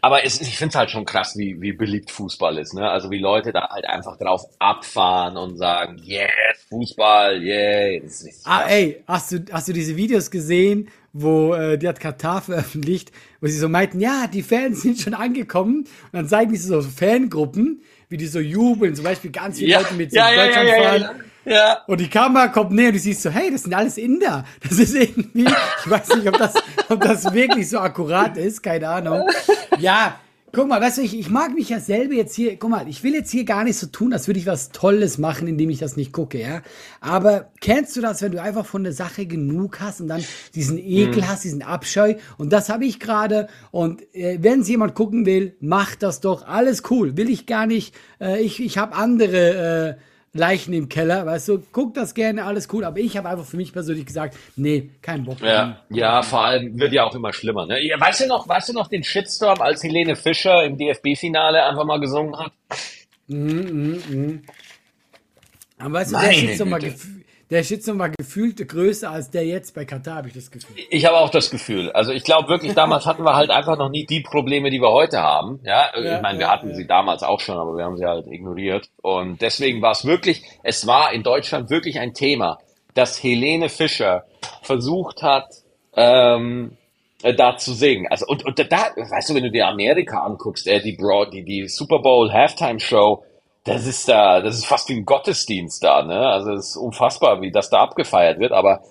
[0.00, 2.72] Aber es, ich finde es halt schon krass, wie, wie beliebt Fußball ist.
[2.72, 2.88] Ne?
[2.88, 6.30] Also wie Leute da halt einfach drauf abfahren und sagen, yes,
[6.68, 8.00] Fußball, yeah.
[8.00, 10.88] Das ist Ah, ey, hast du, hast du diese Videos gesehen,
[11.20, 15.14] wo äh, die hat Katar veröffentlicht, wo sie so meinten, ja, die Fans sind schon
[15.14, 19.72] angekommen und dann zeigen die so Fangruppen, wie die so jubeln, zum Beispiel ganz viele
[19.72, 21.00] ja, Leute mit so ja, Deutschland ja, fahren.
[21.44, 21.78] ja, ja.
[21.86, 24.44] Und die Kamera kommt näher und du siehst so, hey, das sind alles Inder.
[24.62, 26.54] Das ist irgendwie, ich weiß nicht, ob das,
[26.88, 29.22] ob das wirklich so akkurat ist, keine Ahnung.
[29.78, 30.18] Ja,
[30.56, 33.04] guck mal, weißt du, ich, ich mag mich ja selber jetzt hier, guck mal, ich
[33.04, 35.78] will jetzt hier gar nicht so tun, als würde ich was Tolles machen, indem ich
[35.78, 36.62] das nicht gucke, ja.
[36.98, 40.78] Aber kennst du das, wenn du einfach von der Sache genug hast und dann diesen
[40.78, 42.14] Ekel hast, diesen Abscheu?
[42.38, 43.48] Und das habe ich gerade.
[43.70, 46.46] Und äh, wenn es jemand gucken will, macht das doch.
[46.46, 47.18] Alles cool.
[47.18, 47.94] Will ich gar nicht.
[48.18, 49.98] Äh, ich ich habe andere.
[49.98, 53.44] Äh, Leichen im Keller, weißt du, guck das gerne, alles cool, aber ich habe einfach
[53.44, 55.40] für mich persönlich gesagt, nee, kein Bock.
[55.40, 57.66] Ja, ja, vor allem wird ja auch immer schlimmer.
[57.66, 57.74] Ne?
[57.98, 61.98] Weißt du noch, weißt du noch den Shitstorm, als Helene Fischer im DFB-Finale einfach mal
[62.00, 62.52] gesungen hat?
[65.78, 66.94] Aber weißt du, der Meine Shitstorm, war Güte.
[66.94, 70.76] gefü- der Shitstorm war gefühlt größer als der jetzt bei Katar, habe ich das Gefühl.
[70.90, 71.92] Ich habe auch das Gefühl.
[71.92, 74.90] Also ich glaube wirklich, damals hatten wir halt einfach noch nie die Probleme, die wir
[74.90, 75.60] heute haben.
[75.62, 76.74] Ja, Ja, ich meine, wir ja, hatten ja.
[76.74, 78.88] sie damals auch schon, aber wir haben sie halt ignoriert.
[79.00, 82.58] Und deswegen war es wirklich, es war in Deutschland wirklich ein Thema,
[82.94, 84.24] dass Helene Fischer
[84.62, 85.46] versucht hat,
[85.94, 86.76] ähm,
[87.22, 88.06] äh, da zu singen.
[88.10, 91.44] Also und, und da, weißt du, wenn du dir Amerika anguckst, äh, die Broad, die,
[91.44, 93.24] die Super Bowl Halftime Show,
[93.66, 96.20] das ist da, das ist fast wie ein Gottesdienst da, ne?
[96.28, 98.52] Also es ist unfassbar, wie das da abgefeiert wird.
[98.52, 98.82] Aber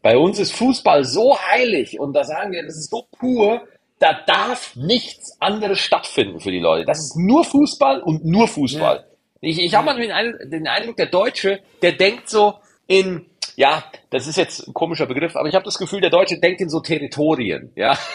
[0.00, 3.62] bei uns ist Fußball so heilig und da sagen wir, das ist so pur,
[3.98, 6.84] da darf nichts anderes stattfinden für die Leute.
[6.84, 9.06] Das ist nur Fußball und nur Fußball.
[9.40, 12.54] Ich, ich habe Eindruck, den Eindruck, der Deutsche, der denkt so
[12.86, 13.26] in,
[13.62, 16.60] ja, das ist jetzt ein komischer Begriff, aber ich habe das Gefühl, der Deutsche denkt
[16.60, 17.96] in so Territorien, ja.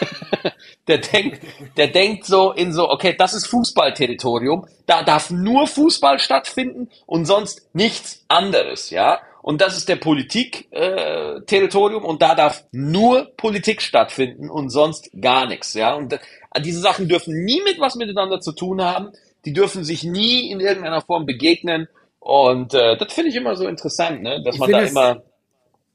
[0.88, 1.40] Der denkt,
[1.76, 7.24] der denkt so in so, okay, das ist Fußballterritorium, da darf nur Fußball stattfinden und
[7.26, 9.20] sonst nichts anderes, ja.
[9.42, 15.46] Und das ist der Politik-Territorium äh, und da darf nur Politik stattfinden und sonst gar
[15.46, 15.94] nichts, ja.
[15.94, 16.18] Und äh,
[16.60, 19.12] diese Sachen dürfen nie mit was miteinander zu tun haben,
[19.44, 21.88] die dürfen sich nie in irgendeiner Form begegnen
[22.20, 25.22] und äh, das finde ich immer so interessant, ne, dass Ich man da es- immer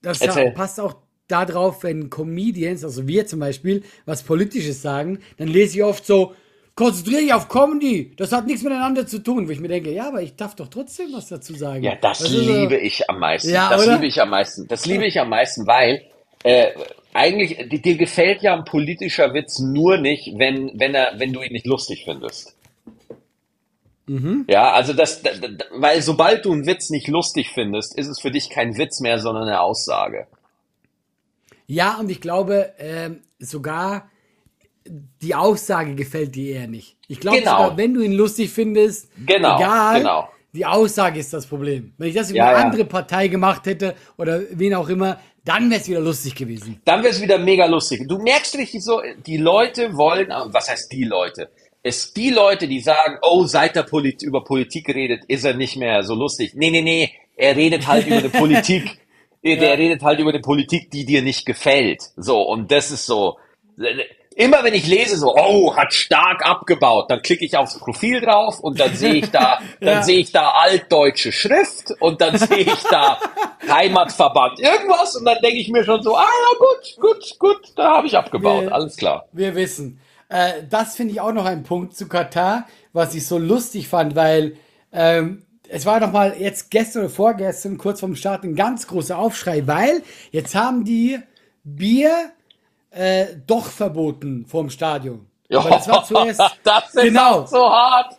[0.04, 0.52] Das Erzähl.
[0.52, 0.96] passt auch
[1.28, 6.34] darauf, wenn Comedians, also wir zum Beispiel, was Politisches sagen, dann lese ich oft so,
[6.76, 10.08] konzentriere dich auf Comedy, das hat nichts miteinander zu tun, wo ich mir denke, ja,
[10.10, 11.84] aber ich darf doch trotzdem was dazu sagen.
[11.84, 13.50] Ja, das ist so- liebe ich am meisten.
[13.52, 13.94] Ja, das oder?
[13.94, 14.68] liebe ich am meisten.
[14.68, 16.02] Das liebe ich am meisten, weil
[16.44, 16.68] äh,
[17.13, 21.42] eigentlich dir, dir gefällt ja ein politischer Witz nur nicht, wenn wenn er wenn du
[21.42, 22.56] ihn nicht lustig findest.
[24.06, 24.46] Mhm.
[24.50, 28.20] Ja, also das, da- da- weil sobald du einen Witz nicht lustig findest, ist es
[28.20, 30.28] für dich kein Witz mehr, sondern eine Aussage.
[31.68, 34.10] Ja, und ich glaube, ähm, sogar
[35.22, 36.98] die Aussage gefällt dir eher nicht.
[37.08, 37.52] Ich glaube Genau.
[37.63, 40.30] sogar, wenn du ihn lustig findest, Genau, egal, genau.
[40.52, 41.94] die Aussage ist das Problem.
[41.98, 42.63] Wenn ich das über Ja, eine ja.
[42.66, 46.82] andere Partei gemacht hätte oder wen auch immer, dann wäre es wieder lustig gewesen.
[46.84, 48.06] Dann wäre es wieder mega lustig.
[48.08, 51.50] Du merkst richtig so, die Leute wollen, was heißt die Leute?
[51.84, 55.76] Es die Leute, die sagen, oh, seit er Polit über Politik redet, ist er nicht
[55.76, 56.54] mehr so lustig.
[56.56, 58.98] Nee, nee, nee, er redet halt über eine Politik.
[59.43, 62.02] Der redet halt über eine Politik, die dir nicht gefällt.
[62.15, 63.38] So, und das ist so.
[64.36, 68.60] Immer wenn ich lese so, oh, hat stark abgebaut, dann klicke ich aufs Profil drauf
[68.62, 70.04] und dann sehe ich da, dann Ja.
[70.04, 73.19] sehe ich da altdeutsche Schrift und dann sehe ich da
[73.69, 77.98] Heimatverband irgendwas und dann denke ich mir schon so, ah ja, gut, gut, gut, da
[77.98, 79.28] habe ich abgebaut, Wir- alles klar.
[79.34, 80.00] Wir wissen.
[80.34, 84.15] Äh, das finde ich auch noch ein Punkt zu Katar, was ich so lustig fand,
[84.15, 84.58] weil
[84.91, 89.15] ähm, es war noch mal jetzt gestern oder vorgestern, kurz vorm Start, ein ganz großer
[89.15, 91.19] Aufschrei, weil jetzt haben die
[91.63, 92.32] Bier
[92.89, 95.28] äh, doch verboten vorm Stadion.
[95.52, 97.46] Aber das war zuerst, das ist genau.
[97.46, 98.17] so hart.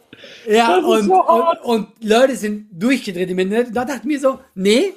[0.48, 1.64] Ja, und, so und, hart.
[1.64, 3.68] und Leute sind durchgedreht im Internet.
[3.68, 4.92] Und da dachte ich mir so, nee,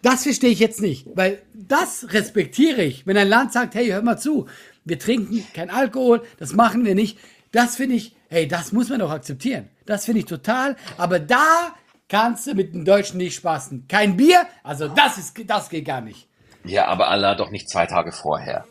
[0.00, 1.06] das verstehe ich jetzt nicht.
[1.14, 3.06] Weil das respektiere ich.
[3.06, 4.46] Wenn ein Land sagt, hey, hör mal zu,
[4.84, 7.18] wir trinken kein Alkohol, das machen wir nicht.
[7.52, 9.68] Das finde ich, hey, das muss man doch akzeptieren.
[9.86, 10.76] Das finde ich total.
[10.96, 11.74] Aber da
[12.08, 13.86] kannst du mit den Deutschen nicht spaßen.
[13.88, 16.28] Kein Bier, also das ist, das geht gar nicht.
[16.64, 18.64] Ja, aber Allah doch nicht zwei Tage vorher.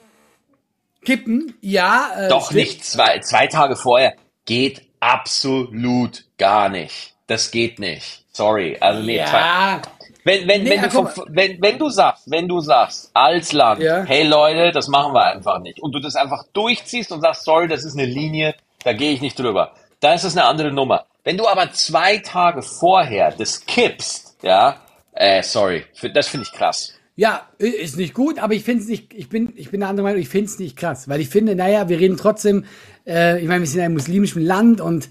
[1.03, 2.11] Kippen, ja.
[2.15, 4.13] Äh, Doch nicht zwei, zwei Tage vorher.
[4.45, 7.15] Geht absolut gar nicht.
[7.27, 8.25] Das geht nicht.
[8.31, 8.77] Sorry.
[8.79, 9.81] Also nee, zwei, Ja,
[10.23, 13.53] Wenn, wenn, Nee, wenn, ah, du vom, wenn, wenn du sagst, wenn du sagst, als
[13.53, 14.03] Land, Ja.
[14.03, 17.67] hey Leute, das machen wir einfach nicht, und du das einfach durchziehst und sagst, sorry,
[17.67, 21.05] das ist eine Linie, da gehe ich nicht drüber, dann ist das eine andere Nummer.
[21.23, 24.77] Wenn du aber zwei Tage vorher das kippst, ja,
[25.13, 26.93] äh, sorry, das finde ich krass.
[27.21, 30.05] Ja, ist nicht gut, aber ich finde es nicht, ich bin, ich bin der andere
[30.05, 32.65] Meinung, ich finde es nicht krass, weil ich finde, naja, wir reden trotzdem,
[33.05, 35.07] äh, ich meine, wir sind in einem muslimischen Land und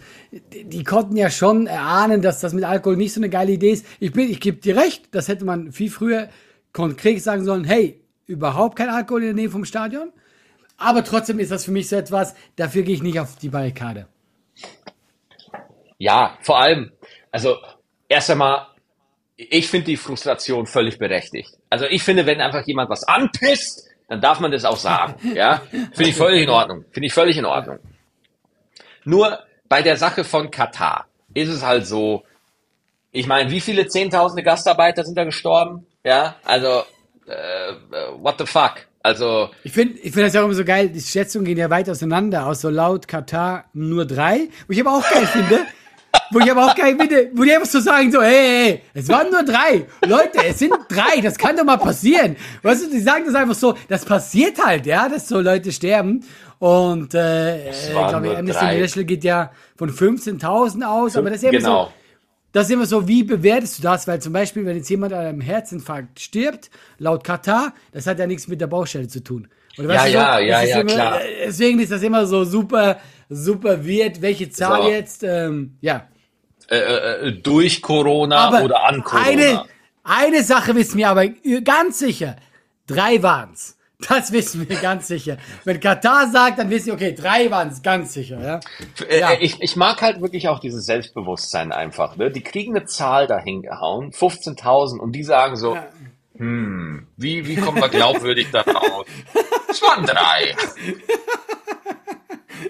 [0.53, 3.71] die, die konnten ja schon erahnen, dass das mit Alkohol nicht so eine geile Idee
[3.71, 3.87] ist.
[4.01, 6.31] Ich bin, ich gebe dir recht, das hätte man viel früher
[6.73, 10.11] konkret sagen sollen, hey, überhaupt kein Alkohol in der Nähe vom Stadion,
[10.79, 14.09] aber trotzdem ist das für mich so etwas, dafür gehe ich nicht auf die Barrikade.
[15.99, 16.91] Ja, vor allem,
[17.31, 17.59] also
[18.09, 18.67] erst einmal,
[19.49, 21.51] ich finde die Frustration völlig berechtigt.
[21.71, 25.15] Also ich finde, wenn einfach jemand was anpisst, dann darf man das auch sagen.
[25.35, 26.85] Ja, finde ich völlig in Ordnung.
[26.91, 27.79] Finde ich völlig in Ordnung.
[29.05, 32.25] Nur bei der Sache von Katar ist es halt so,
[33.13, 35.87] ich meine, wie viele Zehntausende Gastarbeiter sind da gestorben?
[36.05, 36.83] Ja, also,
[37.27, 37.73] äh,
[38.19, 38.87] what the fuck?
[39.03, 41.71] Also, Ich finde ich find das ja auch immer so geil, die Schätzungen gehen ja
[41.71, 45.61] weit auseinander, aus so laut Katar nur drei, wo ich aber auch geil finde,
[46.31, 49.09] wo ich aber auch geil finde, wo die einfach so sagen, so, hey, hey, es
[49.09, 49.87] waren nur drei.
[50.07, 52.37] Leute, es sind drei, das kann doch mal passieren.
[52.63, 56.25] Weißt du, die sagen das einfach so, das passiert halt, ja, dass so Leute sterben.
[56.59, 58.65] Und äh, ich waren glaube, Amnesty.
[58.65, 61.85] International geht ja von 15.000 aus, aber das ist immer genau.
[61.87, 61.93] so,
[62.53, 64.07] das ist immer so, wie bewertest du das?
[64.07, 68.27] Weil zum Beispiel, wenn jetzt jemand an einem Herzinfarkt stirbt, laut Katar, das hat ja
[68.27, 69.49] nichts mit der Baustelle zu tun.
[69.79, 71.21] Oder Ja, du ja, ja, ja, immer, klar.
[71.23, 74.89] äh, Deswegen ist das immer so super, super weird, welche Zahl So.
[74.91, 76.09] jetzt, ähm, ja.
[76.71, 79.27] Äh, äh, durch Corona Aber oder an Corona.
[79.27, 79.65] Eine,
[80.05, 81.27] eine Sache wissen wir aber
[81.65, 82.37] ganz sicher.
[82.87, 83.77] Drei waren's.
[84.09, 85.37] Das wissen wir ganz sicher.
[85.65, 88.61] Wenn Katar sagt, dann wissen wir, okay, drei waren's, ganz sicher, ja.
[89.09, 89.33] Äh, Ja.
[89.39, 92.17] Ich, ich mag halt wirklich auch dieses Selbstbewusstsein einfach.
[92.17, 92.31] Ne?
[92.31, 95.87] Die kriegen eine Zahl dahin gehauen, 15.000, und die sagen so, Ja.
[96.39, 99.07] hm, wie, wie kommen wir glaubwürdig da raus?
[99.69, 100.57] Es waren drei.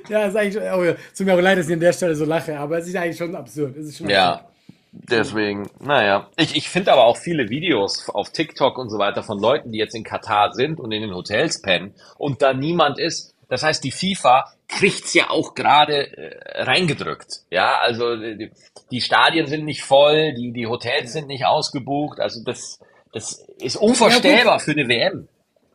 [0.09, 2.14] Ja, ist eigentlich schon, oh ja, tut mir auch leid, dass ich an der Stelle
[2.14, 3.76] so lache, aber es ist eigentlich schon absurd.
[3.76, 4.18] Es ist schon absurd.
[4.18, 4.48] Ja,
[4.92, 6.29] deswegen, naja.
[6.37, 9.79] Ich, ich finde aber auch viele Videos auf TikTok und so weiter von Leuten, die
[9.79, 13.35] jetzt in Katar sind und in den Hotels pennen und da niemand ist.
[13.48, 17.42] Das heißt, die FIFA kriegt's ja auch gerade äh, reingedrückt.
[17.50, 18.50] Ja, also die,
[18.90, 22.20] die Stadien sind nicht voll, die, die Hotels sind nicht ausgebucht.
[22.20, 22.79] Also das,
[23.12, 25.29] das ist unvorstellbar für eine WM.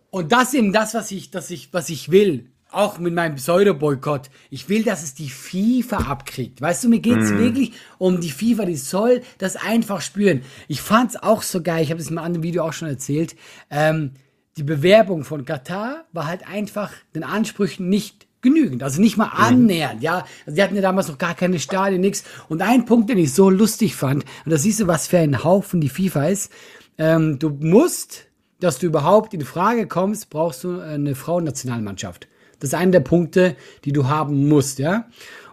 [0.10, 2.50] Und das ist eben das, was ich, das ich, was ich will.
[2.76, 4.30] Auch mit meinem Pseudo-Boykott.
[4.50, 6.60] Ich will, dass es die FIFA abkriegt.
[6.60, 8.66] Weißt du, mir geht's wirklich um die FIFA.
[8.66, 10.42] Die soll das einfach spüren.
[10.68, 11.84] Ich fand's auch so geil.
[11.84, 13.38] Ich habe das in einem anderen Video auch schon erzählt.
[13.70, 14.12] Ähm,
[14.58, 18.84] die Bewerbung von Katar war halt einfach den Ansprüchen nicht genügend.
[18.84, 20.26] Also nicht mal annähernd, ja.
[20.46, 22.26] Also die hatten ja damals noch gar keine Stadien, nix.
[22.50, 25.46] Und ein Punkt, den ich so lustig fand, und da siehst du, was für ein
[25.46, 26.52] Haufen die FIFA ist.
[26.98, 28.26] Ähm, du musst,
[28.60, 32.28] dass du überhaupt in Frage kommst, brauchst du eine Frauennationalmannschaft.
[32.60, 35.08] Das ist einer der Punkte, die du haben musst, ja.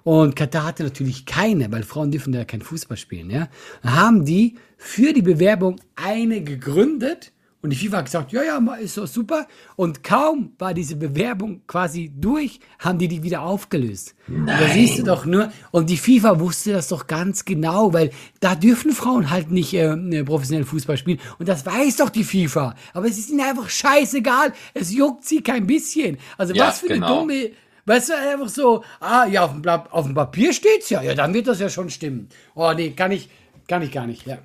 [0.04, 3.48] Und Katar hatte natürlich keine, weil Frauen dürfen ja kein Fußball spielen, ja.
[3.82, 7.31] Dann haben die für die Bewerbung eine gegründet
[7.62, 9.46] Und die FIFA hat gesagt, ja, ja, ist so super.
[9.76, 14.16] Und kaum war diese Bewerbung quasi durch, haben die die wieder aufgelöst.
[14.26, 14.46] Nein.
[14.46, 18.56] Da siehst du doch nur, und die FIFA wusste das doch ganz genau, weil da
[18.56, 21.20] dürfen Frauen halt nicht äh, ne, professionell Fußball spielen.
[21.38, 22.74] Und das weiß doch die FIFA.
[22.94, 24.52] Aber es ist ihnen einfach scheißegal.
[24.74, 26.18] Es juckt sie kein bisschen.
[26.36, 27.06] Also ja, was für genau.
[27.06, 27.50] eine dumme,
[27.84, 31.34] Weißt du, einfach so, ah, ja, auf dem, auf dem Papier steht's ja, ja, dann
[31.34, 32.28] wird das ja schon stimmen.
[32.54, 33.28] Oh, nee, kann ich,
[33.66, 34.38] kann ich gar nicht, ja.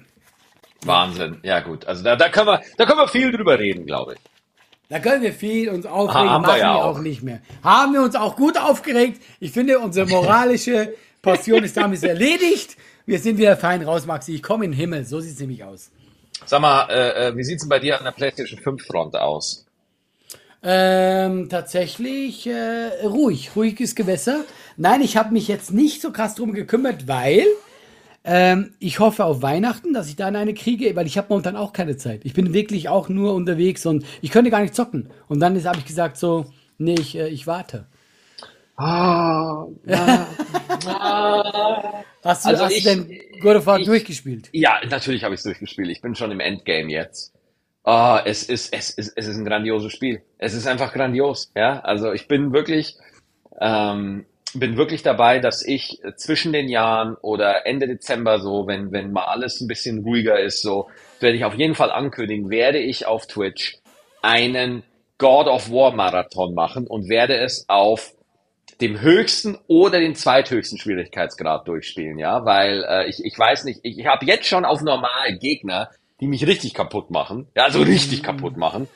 [0.86, 1.40] Wahnsinn.
[1.44, 1.86] Ja, gut.
[1.86, 4.20] Also da, da, können wir, da können wir viel drüber reden, glaube ich.
[4.90, 6.98] Da können wir viel uns aufregen, haben machen wir, ja wir auch.
[6.98, 7.00] auch.
[7.00, 7.42] nicht mehr.
[7.62, 9.22] Haben wir uns auch gut aufgeregt.
[9.40, 12.78] Ich finde, unsere moralische Passion ist damit erledigt.
[13.06, 14.36] Wir sind wieder fein raus, Maxi.
[14.36, 15.06] Ich komme in den Himmel.
[15.06, 15.92] So sieht es nämlich aus.
[16.46, 19.66] Sag mal, äh, äh wie sieht es bei dir an der PlayStation 5 Front aus?
[20.64, 24.46] Ähm, tatsächlich äh, ruhig, ruhiges Gewässer.
[24.76, 27.46] Nein, ich habe mich jetzt nicht so krass drum gekümmert, weil
[28.30, 31.72] ähm, ich hoffe auf Weihnachten, dass ich dann eine kriege, weil ich habe momentan auch
[31.72, 32.26] keine Zeit.
[32.26, 35.10] Ich bin wirklich auch nur unterwegs und ich könnte gar nicht zocken.
[35.30, 36.46] Und dann habe ich gesagt so,
[36.78, 37.88] nee, ich, äh, ich warte.
[38.76, 39.66] Ah,
[42.22, 43.10] hast du, also hast ich, du denn
[43.42, 44.50] God of War ich, durchgespielt?
[44.52, 45.90] Ja, natürlich habe ich es durchgespielt.
[45.90, 47.34] Ich bin schon im Endgame jetzt.
[47.86, 50.22] Oh, es ist, es ist, es ist ein grandioses Spiel.
[50.38, 51.80] Es ist einfach grandios, ja.
[51.80, 52.98] Also ich bin wirklich,
[53.62, 59.12] ähm, bin wirklich dabei, dass ich zwischen den Jahren oder Ende Dezember so, wenn, wenn
[59.12, 63.06] mal alles ein bisschen ruhiger ist, so, werde ich auf jeden Fall ankündigen, werde ich
[63.06, 63.78] auf Twitch
[64.22, 64.84] einen
[65.18, 68.14] God of War Marathon machen und werde es auf
[68.82, 73.98] dem höchsten oder den zweithöchsten Schwierigkeitsgrad durchspielen, ja, weil äh, ich, ich weiß nicht, ich,
[73.98, 78.22] ich habe jetzt schon auf normal Gegner, die mich richtig kaputt machen, ja, also richtig
[78.22, 78.88] kaputt machen.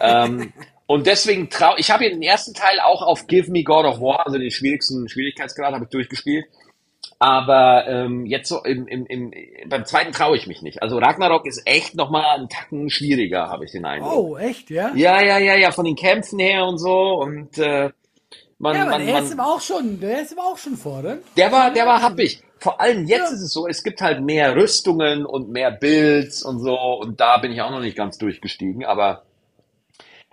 [0.00, 0.52] Ähm,
[0.86, 4.00] und deswegen trau ich habe hier den ersten Teil auch auf Give Me God of
[4.00, 6.46] War, also den schwierigsten Schwierigkeitsgrad, habe ich durchgespielt.
[7.18, 9.32] Aber ähm, jetzt so im, im, im,
[9.68, 10.82] beim zweiten traue ich mich nicht.
[10.82, 14.12] Also Ragnarok ist echt nochmal einen Tacken schwieriger, habe ich den Eindruck.
[14.12, 14.92] Oh, echt, ja?
[14.94, 17.14] Ja, ja, ja, ja, von den Kämpfen her und so.
[17.14, 17.90] Und äh,
[18.58, 20.76] man, ja, aber man, der man, ist aber auch schon, der ist aber auch schon
[20.76, 21.20] vorne.
[21.36, 22.42] Der war, der war happig.
[22.58, 23.36] Vor allem jetzt ja.
[23.36, 26.76] ist es so, es gibt halt mehr Rüstungen und mehr Builds und so.
[26.76, 28.84] Und da bin ich auch noch nicht ganz durchgestiegen.
[28.84, 29.22] Aber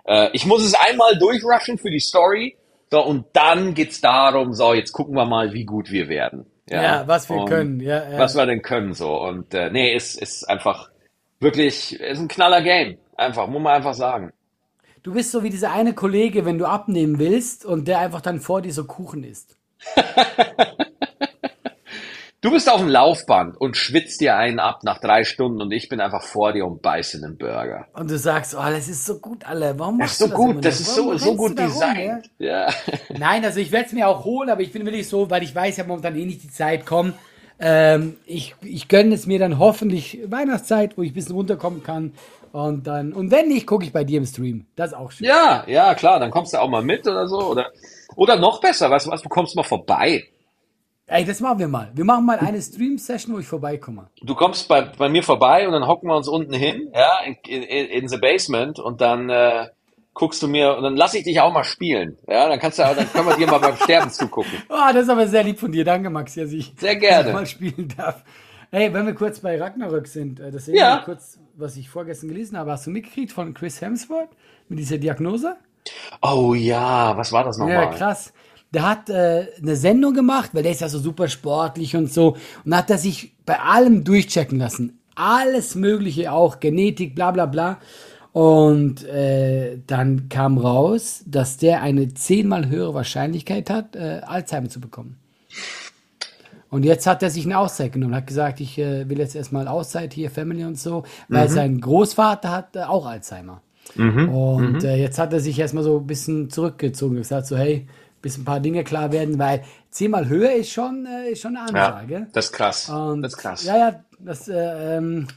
[0.06, 2.56] äh, ich muss es einmal durchrushen für die Story.
[2.90, 6.46] So, und dann geht's darum, so, jetzt gucken wir mal, wie gut wir werden.
[6.68, 9.20] Ja, ja was wir und können, ja, ja, Was wir denn können, so.
[9.20, 10.90] Und äh, nee, ist, ist einfach
[11.40, 12.98] wirklich, ist ein knaller Game.
[13.16, 14.32] Einfach, muss man einfach sagen.
[15.02, 18.40] Du bist so wie dieser eine Kollege, wenn du abnehmen willst und der einfach dann
[18.40, 19.58] vor dir so Kuchen isst.
[22.44, 25.88] Du bist auf dem Laufband und schwitzt dir einen ab nach drei Stunden und ich
[25.88, 27.86] bin einfach vor dir und beiße einen Burger.
[27.94, 29.78] Und du sagst, oh, das ist so gut, alle.
[29.78, 32.30] Warum machst das ist so du das gut, das ist so, so gut designt.
[32.38, 32.66] Ja?
[32.66, 32.74] ja.
[33.18, 35.54] Nein, also ich werde es mir auch holen, aber ich bin wirklich so, weil ich
[35.54, 37.14] weiß ja momentan eh nicht die Zeit kommen.
[37.58, 42.12] Ähm, ich, ich gönne es mir dann hoffentlich Weihnachtszeit, wo ich ein bisschen runterkommen kann.
[42.52, 44.66] Und dann, und wenn nicht, gucke ich bei dir im Stream.
[44.76, 45.28] Das ist auch schön.
[45.28, 47.38] Ja, ja, klar, dann kommst du auch mal mit oder so.
[47.38, 47.70] Oder,
[48.16, 50.24] oder noch besser, weißt du was, du kommst mal vorbei.
[51.06, 51.90] Ey, das machen wir mal.
[51.94, 54.08] Wir machen mal eine Stream-Session, wo ich vorbeikomme.
[54.22, 57.62] Du kommst bei, bei mir vorbei und dann hocken wir uns unten hin, ja, in,
[57.62, 59.66] in, in the basement und dann äh,
[60.14, 62.16] guckst du mir und dann lass ich dich auch mal spielen.
[62.26, 64.62] Ja, dann kannst du dann können wir dir mal beim Sterben zugucken.
[64.70, 65.84] Oh, das ist aber sehr lieb von dir.
[65.84, 67.32] Danke, Max, dass ich, sehr gerne.
[67.34, 68.24] mal spielen darf.
[68.70, 71.02] Hey, wenn wir kurz bei Ragnarök sind, äh, das ist ja.
[71.04, 72.70] kurz, was ich vorgestern gelesen habe.
[72.70, 74.30] Hast du mitgekriegt von Chris Hemsworth
[74.70, 75.56] mit dieser Diagnose?
[76.22, 77.74] Oh ja, was war das nochmal?
[77.74, 78.32] Ja, krass
[78.74, 82.36] der hat äh, eine Sendung gemacht, weil der ist ja so super sportlich und so.
[82.64, 84.98] Und hat er sich bei allem durchchecken lassen.
[85.14, 87.78] Alles Mögliche auch, Genetik, bla bla bla.
[88.32, 94.80] Und äh, dann kam raus, dass der eine zehnmal höhere Wahrscheinlichkeit hat, äh, Alzheimer zu
[94.80, 95.18] bekommen.
[96.68, 99.68] Und jetzt hat er sich eine Auszeit genommen, hat gesagt, ich äh, will jetzt erstmal
[99.68, 101.52] Auszeit hier, Family und so, weil mhm.
[101.52, 103.62] sein Großvater hat äh, auch Alzheimer.
[103.94, 104.28] Mhm.
[104.28, 104.84] Und mhm.
[104.84, 107.86] Äh, jetzt hat er sich erstmal so ein bisschen zurückgezogen und gesagt, so hey,
[108.24, 111.68] bis ein paar Dinge klar werden, weil zehnmal höher ist schon, äh, ist schon eine
[111.68, 112.14] Ansage.
[112.14, 112.88] Ja, das ist krass.
[112.88, 113.64] Und, das ist krass.
[113.64, 115.28] Ja, ja, das, äh, ähm,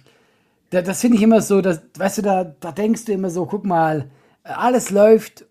[0.70, 3.46] das, das finde ich immer so, dass, weißt du, da, da denkst du immer so,
[3.46, 4.10] guck mal,
[4.44, 5.46] alles läuft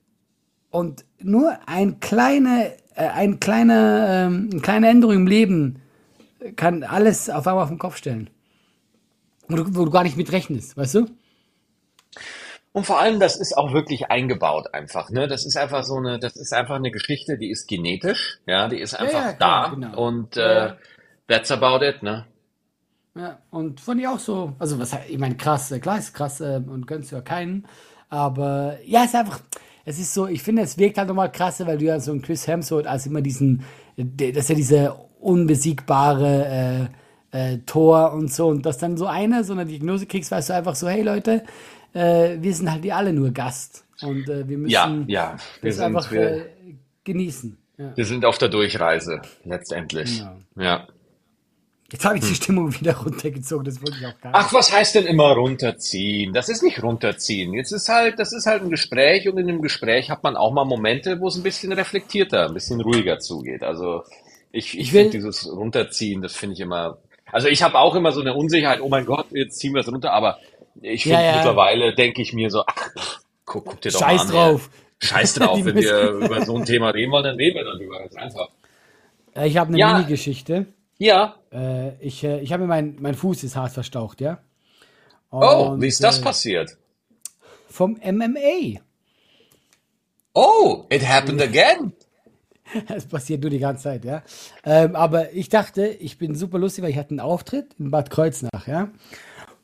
[0.71, 5.83] und nur ein kleine, äh, ein kleine, ähm, eine kleine Änderung im Leben
[6.57, 8.31] kann alles auf einmal auf den Kopf stellen.
[9.47, 11.07] Wo du, wo du gar nicht mit rechnest, weißt du?
[12.77, 15.09] Und vor allem, das ist auch wirklich eingebaut einfach.
[15.09, 15.29] Ne?
[15.29, 18.79] Das ist einfach so eine, das ist einfach eine Geschichte, die ist genetisch, ja, die
[18.79, 19.75] ist einfach ja, ja, klar, da.
[19.75, 20.07] Genau.
[20.07, 20.75] Und äh,
[21.27, 22.27] that's about it, ne?
[23.15, 26.43] Ja, und fand ich auch so, also was, ich meine, krass, äh, klar ist krass
[26.43, 27.67] äh, und gönnst ja keinen,
[28.11, 29.41] aber ja, es ist einfach,
[29.87, 32.21] es ist so, ich finde, es wirkt halt nochmal krasser, weil du ja so ein
[32.21, 33.65] Chris Hemsworth als immer diesen,
[33.97, 36.91] das ist ja diese unbesiegbare
[37.33, 40.51] äh, äh, Tor und so und dass dann so einer so eine Diagnose kriegst, weißt
[40.51, 41.43] du einfach so, hey Leute,
[41.97, 43.85] äh, wir sind halt die alle nur Gast.
[44.03, 45.37] Und äh, wir müssen Ja, ja.
[45.61, 46.45] Wir das sind, einfach wir, äh,
[47.05, 47.57] genießen.
[47.79, 47.97] Ja.
[47.97, 50.19] wir sind auf der Durchreise, letztendlich.
[50.19, 50.37] Genau.
[50.57, 50.87] Ja.
[51.91, 54.41] Jetzt habe ich die Stimmung wieder runtergezogen, das wollte ich auch gar nicht.
[54.41, 56.33] Ach, was heißt denn immer runterziehen?
[56.33, 57.55] Das ist nicht runterziehen.
[57.55, 60.53] Jetzt ist halt, das ist halt ein Gespräch und in dem Gespräch hat man auch
[60.53, 63.63] mal Momente, wo es ein bisschen reflektierter, ein bisschen ruhiger zugeht.
[63.63, 64.03] Also
[64.53, 66.99] ich, ich, finde dieses Runterziehen, das finde ich immer.
[67.31, 69.89] Also ich habe auch immer so eine Unsicherheit, oh mein Gott, jetzt ziehen wir es
[69.89, 70.39] runter, aber
[70.83, 71.35] ich finde Ja, ja.
[71.37, 72.91] mittlerweile denke ich mir so, ach,
[73.45, 74.33] guck, guck dir doch Scheiß mal an.
[74.53, 74.71] drauf.
[74.73, 75.07] Ey.
[75.07, 77.99] Scheiß drauf, wenn wir über so ein Thema reden wollen, dann reden wir darüber.
[78.01, 78.49] Ganz einfach.
[79.45, 79.93] Ich habe eine Ja.
[79.95, 80.67] Mini-Geschichte.
[80.99, 81.37] Ja.
[81.53, 84.39] Äh, ich äh, ich habe mir mein, mein Fuß ist hart verstaucht, ja.
[85.31, 86.77] Oh, Und, wie ist das äh, passiert?
[87.69, 88.81] Vom MMA.
[90.35, 91.93] Oh, it happened again.
[92.89, 94.23] Es passiert nur die ganze Zeit, ja.
[94.65, 98.11] Ähm, aber ich dachte, ich bin super lustig, weil ich hatte einen Auftritt in Bad
[98.11, 98.89] Kreuznach, ja.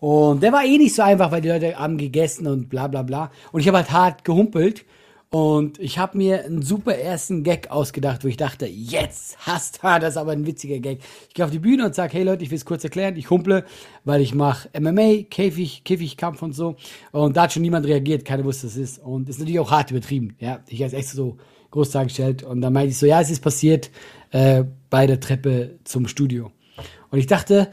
[0.03, 3.03] Und der war eh nicht so einfach, weil die Leute haben gegessen und bla bla
[3.03, 3.31] bla.
[3.53, 4.85] Und ich habe halt hart gehumpelt.
[5.31, 10.01] Und ich habe mir einen super ersten Gag ausgedacht, wo ich dachte, jetzt hast du,
[10.01, 10.99] das aber ein witziger Gag.
[11.29, 13.31] Ich gehe auf die Bühne und sage, hey Leute, ich will es kurz erklären, ich
[13.31, 13.65] humple,
[14.05, 16.75] weil ich mache MMA, Käfig, Käfigkampf und so.
[17.13, 18.99] Und da hat schon niemand reagiert, keiner wusste, was es ist.
[18.99, 20.35] Und ist natürlich auch hart übertrieben.
[20.41, 21.37] Ja, ich habe es extra so
[21.71, 22.43] groß dargestellt.
[22.43, 23.93] Und dann meinte ich so, ja, es ist passiert
[24.33, 26.51] äh, bei der Treppe zum Studio.
[27.13, 27.71] Und ich dachte,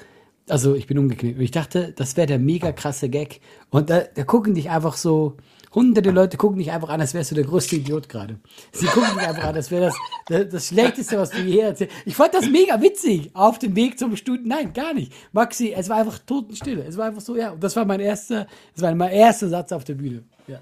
[0.49, 1.37] also ich bin umgeknickt.
[1.37, 3.41] Und ich dachte, das wäre der mega krasse Gag.
[3.69, 5.37] Und da, da gucken dich einfach so,
[5.73, 8.39] hunderte Leute gucken dich einfach an, als wärst du der größte Idiot gerade.
[8.71, 9.95] Sie gucken dich einfach an, als wäre das,
[10.27, 11.95] das das Schlechteste, was du je erzählst.
[12.05, 14.43] Ich fand das mega witzig auf dem Weg zum Studio.
[14.45, 15.13] Nein, gar nicht.
[15.31, 16.83] Maxi, es war einfach totenstille.
[16.83, 17.51] Es war einfach so, ja.
[17.51, 20.23] Und das war mein erster, das war mein erster Satz auf der Bühne.
[20.47, 20.59] Ja.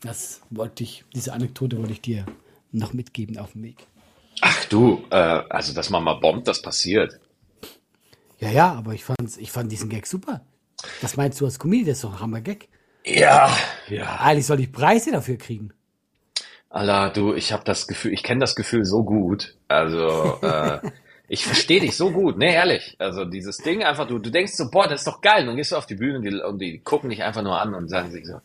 [0.00, 2.26] Das wollte ich, diese Anekdote wollte ich dir
[2.72, 3.86] noch mitgeben auf dem Weg.
[4.40, 7.20] Ach du, äh, also dass man mal bombt, das passiert.
[8.42, 10.40] Ja, ja, aber ich fand's, ich fand diesen Gag super.
[11.00, 11.90] Was meinst du als Comedian?
[11.90, 12.68] Das ist doch ein Hammer-Gag.
[13.06, 13.56] Ja,
[13.88, 14.16] ja.
[14.20, 15.72] Eigentlich soll ich Preise dafür kriegen.
[16.68, 19.56] Alter, du, ich habe das Gefühl, ich kenne das Gefühl so gut.
[19.68, 20.80] Also, äh,
[21.28, 22.96] ich verstehe dich so gut, ne, ehrlich.
[22.98, 25.42] Also dieses Ding einfach, du, du denkst so, boah, das ist doch geil.
[25.42, 27.60] Und dann gehst du auf die Bühne und die, und die gucken dich einfach nur
[27.60, 28.40] an und sagen sich so,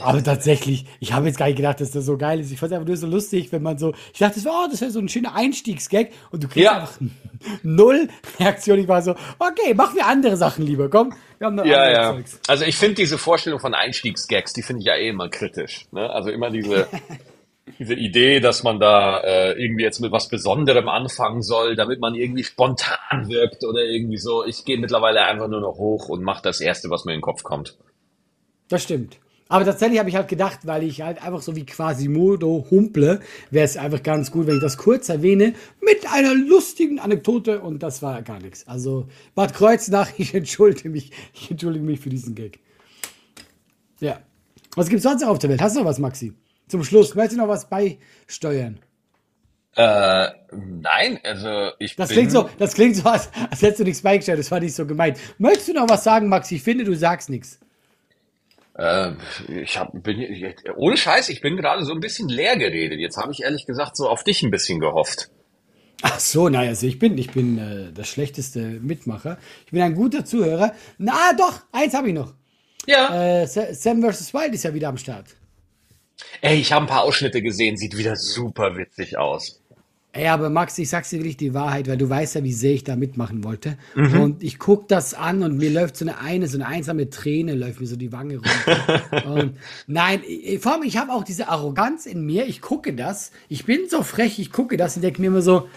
[0.00, 2.50] Aber tatsächlich, ich habe jetzt gar nicht gedacht, dass das so geil ist.
[2.50, 4.80] Ich fand es einfach nur so lustig, wenn man so, ich dachte, das oh, das
[4.80, 6.80] wäre so ein schöner Einstiegsgag und du kriegst Ja.
[6.80, 6.98] einfach
[7.62, 8.08] null
[8.40, 8.78] Reaktion.
[8.78, 11.12] Ich war so, okay, machen wir andere Sachen lieber, komm.
[11.38, 12.12] Wir haben noch Ja, andere ja.
[12.14, 12.40] Zeugs.
[12.48, 15.86] Also ich finde diese Vorstellung von Einstiegsgags, die finde ich ja eh immer kritisch.
[15.92, 16.08] Ne?
[16.10, 16.88] Also immer diese,
[17.78, 22.14] diese Idee, dass man da äh, irgendwie jetzt mit was Besonderem anfangen soll, damit man
[22.14, 24.44] irgendwie spontan wirkt oder irgendwie so.
[24.44, 27.22] Ich gehe mittlerweile einfach nur noch hoch und mache das Erste, was mir in den
[27.22, 27.76] Kopf kommt.
[28.68, 29.18] Das stimmt.
[29.48, 33.20] Aber tatsächlich habe ich halt gedacht, weil ich halt einfach so wie Quasimodo humple,
[33.50, 37.82] wäre es einfach ganz gut, wenn ich das kurz erwähne, mit einer lustigen Anekdote und
[37.82, 38.68] das war gar nichts.
[38.68, 42.60] Also Bad Kreuznach, ich entschuldige mich, ich entschuldige mich für diesen Gag.
[44.00, 44.20] Ja.
[44.76, 45.62] Was gibt's sonst noch auf der Welt?
[45.62, 46.34] Hast du noch was, Maxi?
[46.68, 48.78] Zum Schluss, möchtest du noch was beisteuern?
[49.74, 54.02] Äh, nein, also ich Das klingt so, das klingt so, als, als hättest du nichts
[54.02, 55.18] beigesteuert, das war nicht so gemeint.
[55.38, 56.56] Möchtest du noch was sagen, Maxi?
[56.56, 57.58] Ich finde, du sagst nichts.
[58.78, 59.12] Äh,
[59.48, 63.00] ich hab, bin ohne Scheiß, ich bin gerade so ein bisschen leer geredet.
[63.00, 65.30] Jetzt habe ich ehrlich gesagt so auf dich ein bisschen gehofft.
[66.02, 69.36] Ach so, naja, also ich bin, ich bin äh, das schlechteste Mitmacher.
[69.66, 70.72] Ich bin ein guter Zuhörer.
[70.96, 72.34] Na doch, eins habe ich noch.
[72.86, 73.42] Ja.
[73.42, 74.32] Äh, Sa- Sam vs.
[74.32, 75.26] Wild ist ja wieder am Start.
[76.40, 79.57] Ey, ich habe ein paar Ausschnitte gesehen, sieht wieder super witzig aus.
[80.18, 82.72] Ey, aber Max, ich sag's dir wirklich die Wahrheit, weil du weißt ja, wie sehr
[82.72, 83.78] ich da mitmachen wollte.
[83.94, 84.20] Mhm.
[84.20, 87.54] Und ich guck das an und mir läuft so eine eine, so eine einsame Träne
[87.54, 89.26] läuft mir so die Wange runter.
[89.32, 89.56] und
[89.86, 92.46] nein, ich- vor allem, ich habe auch diese Arroganz in mir.
[92.46, 95.68] Ich gucke das, ich bin so frech, ich gucke das und denke mir immer so,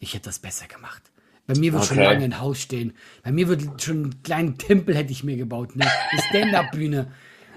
[0.00, 1.02] ich hätte das besser gemacht.
[1.46, 2.06] Bei mir wird schon Okay.
[2.06, 2.94] lange ein Haus stehen.
[3.22, 5.84] Bei mir wird schon einen kleinen Tempel hätte ich mir gebaut, ne?
[6.10, 7.12] Eine Stand-up-Bühne.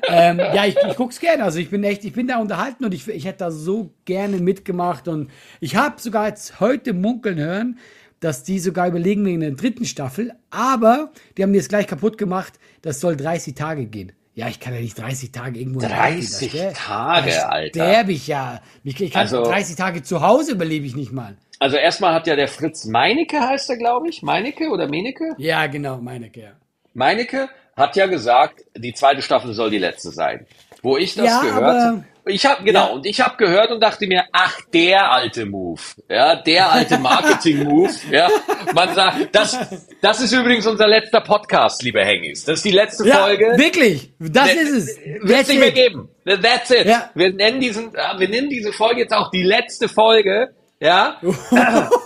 [0.07, 1.43] Ähm, ja, ich, ich guck's gerne.
[1.43, 4.37] Also ich bin echt, ich bin da unterhalten und ich, ich hätte da so gerne
[4.37, 5.07] mitgemacht.
[5.07, 5.29] Und
[5.59, 7.79] ich habe sogar jetzt heute munkeln hören,
[8.19, 10.33] dass die sogar überlegen wegen der dritten Staffel.
[10.49, 12.53] Aber die haben mir jetzt gleich kaputt gemacht.
[12.81, 14.11] Das soll 30 Tage gehen.
[14.33, 16.49] Ja, ich kann ja nicht 30 Tage irgendwo in der Welt gehen.
[16.51, 17.69] 30 Da Tage, da Alter.
[17.89, 18.61] sterbe ich ja.
[18.83, 21.37] Ich, ich kann Also- 30 Tage zu Hause überlebe ich nicht mal.
[21.59, 24.21] Also erstmal hat ja der Fritz Meinecke heißt er, glaube ich.
[24.21, 25.33] Meinecke oder Menecke?
[25.39, 26.51] Ja, genau, meine ja.
[26.93, 30.45] Meinecke hat ja gesagt, die zweite Staffel soll die letzte sein.
[30.81, 32.93] Wo ich das Ja, gehört aber- ich habe genau Ja.
[32.93, 37.63] und ich habe gehört und dachte mir, ach der alte Move, ja, der alte Marketing
[37.63, 38.27] Move, ja.
[38.73, 39.57] Man sagt, das
[40.01, 42.43] das ist übrigens unser letzter Podcast, liebe Hengis.
[42.43, 43.53] Das ist die letzte Ja, Folge.
[43.57, 44.11] wirklich.
[44.19, 44.97] Das Wird ist es.
[44.97, 46.09] es nicht mehr geben.
[46.25, 46.85] That's it.
[46.85, 47.09] Ja.
[47.15, 50.49] Wir nennen diesen, äh, wir nennen diese Folge jetzt auch die letzte Folge
[50.79, 51.17] Ja?
[51.21, 51.31] und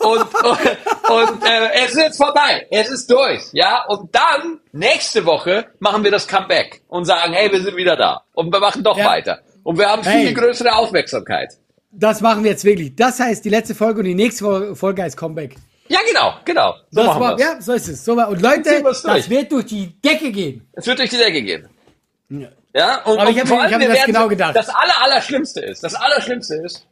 [0.05, 0.29] und,
[1.09, 2.65] und äh, es ist jetzt vorbei.
[2.71, 3.41] Es ist durch.
[3.53, 3.83] Ja?
[3.87, 8.21] Und dann, nächste Woche, machen wir das Comeback und sagen, hey, wir sind wieder da.
[8.33, 9.05] Und wir machen doch Ja.
[9.07, 9.39] weiter.
[9.63, 10.33] Und wir haben viel Hey.
[10.33, 11.53] größere Aufmerksamkeit.
[11.91, 12.95] Das machen wir jetzt wirklich.
[12.95, 15.55] Das heißt, die letzte Folge und die nächste Fol- Folge heißt Comeback.
[15.89, 16.73] Ja, genau, genau.
[16.89, 17.41] So Das machen war, wir's.
[17.41, 18.05] ja, so ist es.
[18.05, 20.65] So war, und Leute, das wird durch die Decke gehen.
[20.71, 21.67] Es wird durch die Decke gehen.
[22.73, 24.55] Ja, und, Aber ich und hab vor mir- ich hab mir das werden genau gedacht.
[24.55, 26.87] Das aller, Allerschlimmste ist, das Allerschlimmste ist,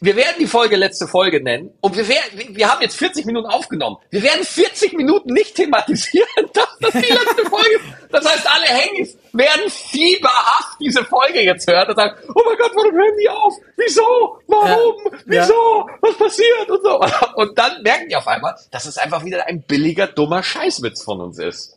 [0.00, 3.46] wir werden die Folge letzte Folge nennen und wir werden, wir haben jetzt 40 Minuten
[3.46, 3.96] aufgenommen.
[4.10, 7.84] Wir werden 40 Minuten nicht thematisieren, dass das die letzte Folge ist.
[8.10, 12.72] Das heißt, alle Handys werden fieberhaft diese Folge jetzt hören und sagen, oh mein Gott,
[12.74, 13.54] warum hören die auf?
[13.76, 14.38] Wieso?
[14.46, 14.94] Warum?
[15.26, 15.42] Ja.
[15.42, 15.88] Wieso?
[16.02, 16.70] Was passiert?
[16.70, 17.00] Und so.
[17.36, 21.20] Und dann merken die auf einmal, dass es einfach wieder ein billiger, dummer Scheißwitz von
[21.20, 21.76] uns ist.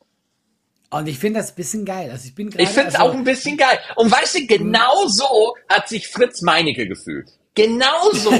[0.89, 2.09] Und ich finde das ein bisschen geil.
[2.11, 2.47] Also ich bin.
[2.57, 3.79] Ich finde es also, auch ein bisschen geil.
[3.95, 7.29] Und weißt du, genau so hat sich Fritz Meinecke gefühlt.
[7.55, 8.31] Genau so.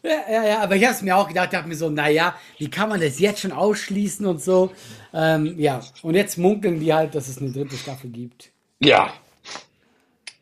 [0.00, 2.36] Ja, ja, ja, aber ich habe es mir auch gedacht, ich habe mir so, naja,
[2.58, 4.70] wie kann man das jetzt schon ausschließen und so.
[5.12, 8.50] Ähm, ja, und jetzt munkeln die halt, dass es eine dritte Staffel gibt.
[8.78, 9.12] ja.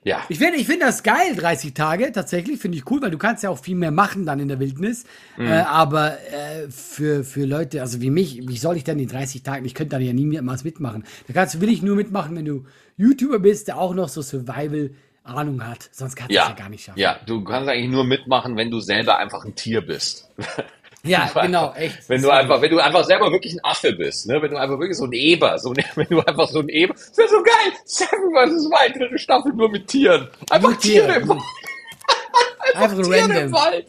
[0.05, 0.21] Ja.
[0.29, 3.43] Ich finde ich find das geil, 30 Tage, tatsächlich, finde ich cool, weil du kannst
[3.43, 5.05] ja auch viel mehr machen dann in der Wildnis.
[5.37, 5.47] Mhm.
[5.49, 9.43] Äh, aber äh, für, für Leute, also wie mich, wie soll ich denn in 30
[9.43, 11.03] Tagen, ich könnte da ja niemals mitmachen.
[11.27, 14.23] Da kannst du wirklich nur mitmachen, wenn du YouTuber bist, der auch noch so
[15.27, 15.89] Survival-Ahnung hat.
[15.93, 16.49] Sonst kannst du es Ja.
[16.49, 16.99] ja gar nicht schaffen.
[16.99, 20.29] ja, du kannst eigentlich nur mitmachen, wenn du selber einfach ein Tier bist.
[21.03, 22.09] Ja, genau, einfach- echt.
[22.09, 24.43] Wenn du einfach, wenn du einfach selber wirklich ein Affe bist, ne?
[24.43, 26.95] wenn du einfach wirklich so ein Eber, so ein, wenn du einfach so ein Eber,
[26.95, 27.73] das wäre so geil.
[27.85, 28.65] Seven vs.
[28.69, 30.29] Wild, dritte Staffel nur mit Tieren.
[30.51, 31.43] Einfach Nur Tiere, Tiere, im Wald.
[32.75, 33.53] Einfach Tiere im.
[33.53, 33.87] Wald.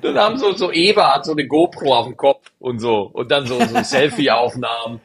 [0.00, 3.10] dann haben so, so Eber hat so eine GoPro auf dem Kopf und so.
[3.12, 5.00] Und dann so, so Selfie-Aufnahmen.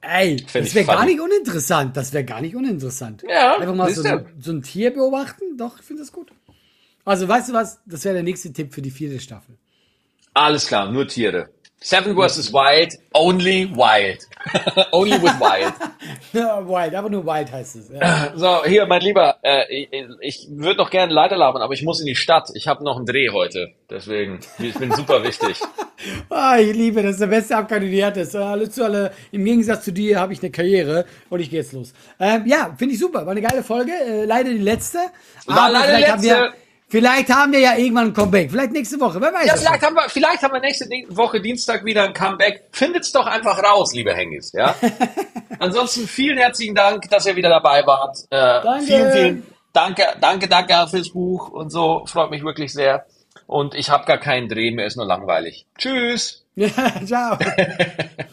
[0.00, 1.96] Ey, Fänd das wäre gar nicht uninteressant.
[1.96, 3.22] Das wäre gar nicht uninteressant.
[3.28, 5.56] Ja, Einfach mal so, ein- so ein Tier beobachten.
[5.56, 6.30] Doch, ich finde das gut.
[7.04, 7.80] Also, weißt du was?
[7.86, 9.56] Das wäre der nächste Tipp für die vierte Staffel.
[10.34, 11.50] Alles klar, nur Tiere.
[11.80, 12.52] Seven vs.
[12.52, 14.26] Wild, only wild.
[14.92, 15.72] only with wild.
[16.32, 17.90] Ja, Wild, aber nur Wild heißt es.
[17.90, 18.32] Ja.
[18.36, 19.88] So, hier, mein Lieber, äh, ich,
[20.20, 22.50] ich würde noch gerne Leiter labern, aber ich muss in die Stadt.
[22.54, 23.72] Ich habe noch einen Dreh heute.
[23.90, 25.60] Deswegen, ich bin super wichtig.
[26.30, 28.34] Ah, ich liebe, das ist der beste Abgang, den du hattest.
[28.34, 31.72] Alle zu alle, im Gegensatz zu dir habe ich eine Karriere und ich gehe jetzt
[31.72, 31.92] los.
[32.18, 33.26] Ähm, ja, finde ich super.
[33.26, 33.92] War eine geile Folge.
[33.92, 34.98] Äh, leider die letzte.
[35.44, 36.58] War leider die Haben wir, letzte.
[36.90, 38.50] Vielleicht haben wir ja irgendwann ein Comeback.
[38.50, 39.20] Vielleicht nächste Woche.
[39.20, 39.46] Wer weiß.
[39.46, 42.64] Ja, vielleicht haben wir, vielleicht haben wir nächste Woche Dienstag wieder ein Comeback.
[42.72, 44.74] Findet's doch einfach raus, liebe Hengis, ja?
[45.58, 48.18] Ansonsten vielen herzlichen Dank, dass ihr wieder dabei wart.
[48.30, 48.86] Äh, Danke.
[48.86, 52.04] Vielen, vielen Danke, danke, danke fürs Buch und so.
[52.06, 53.06] Freut mich wirklich sehr.
[53.46, 55.66] Und ich habe gar keinen Dreh, mir ist nur langweilig.
[55.78, 56.44] Tschüss.
[56.56, 56.68] Ja,
[57.06, 57.38] ciao.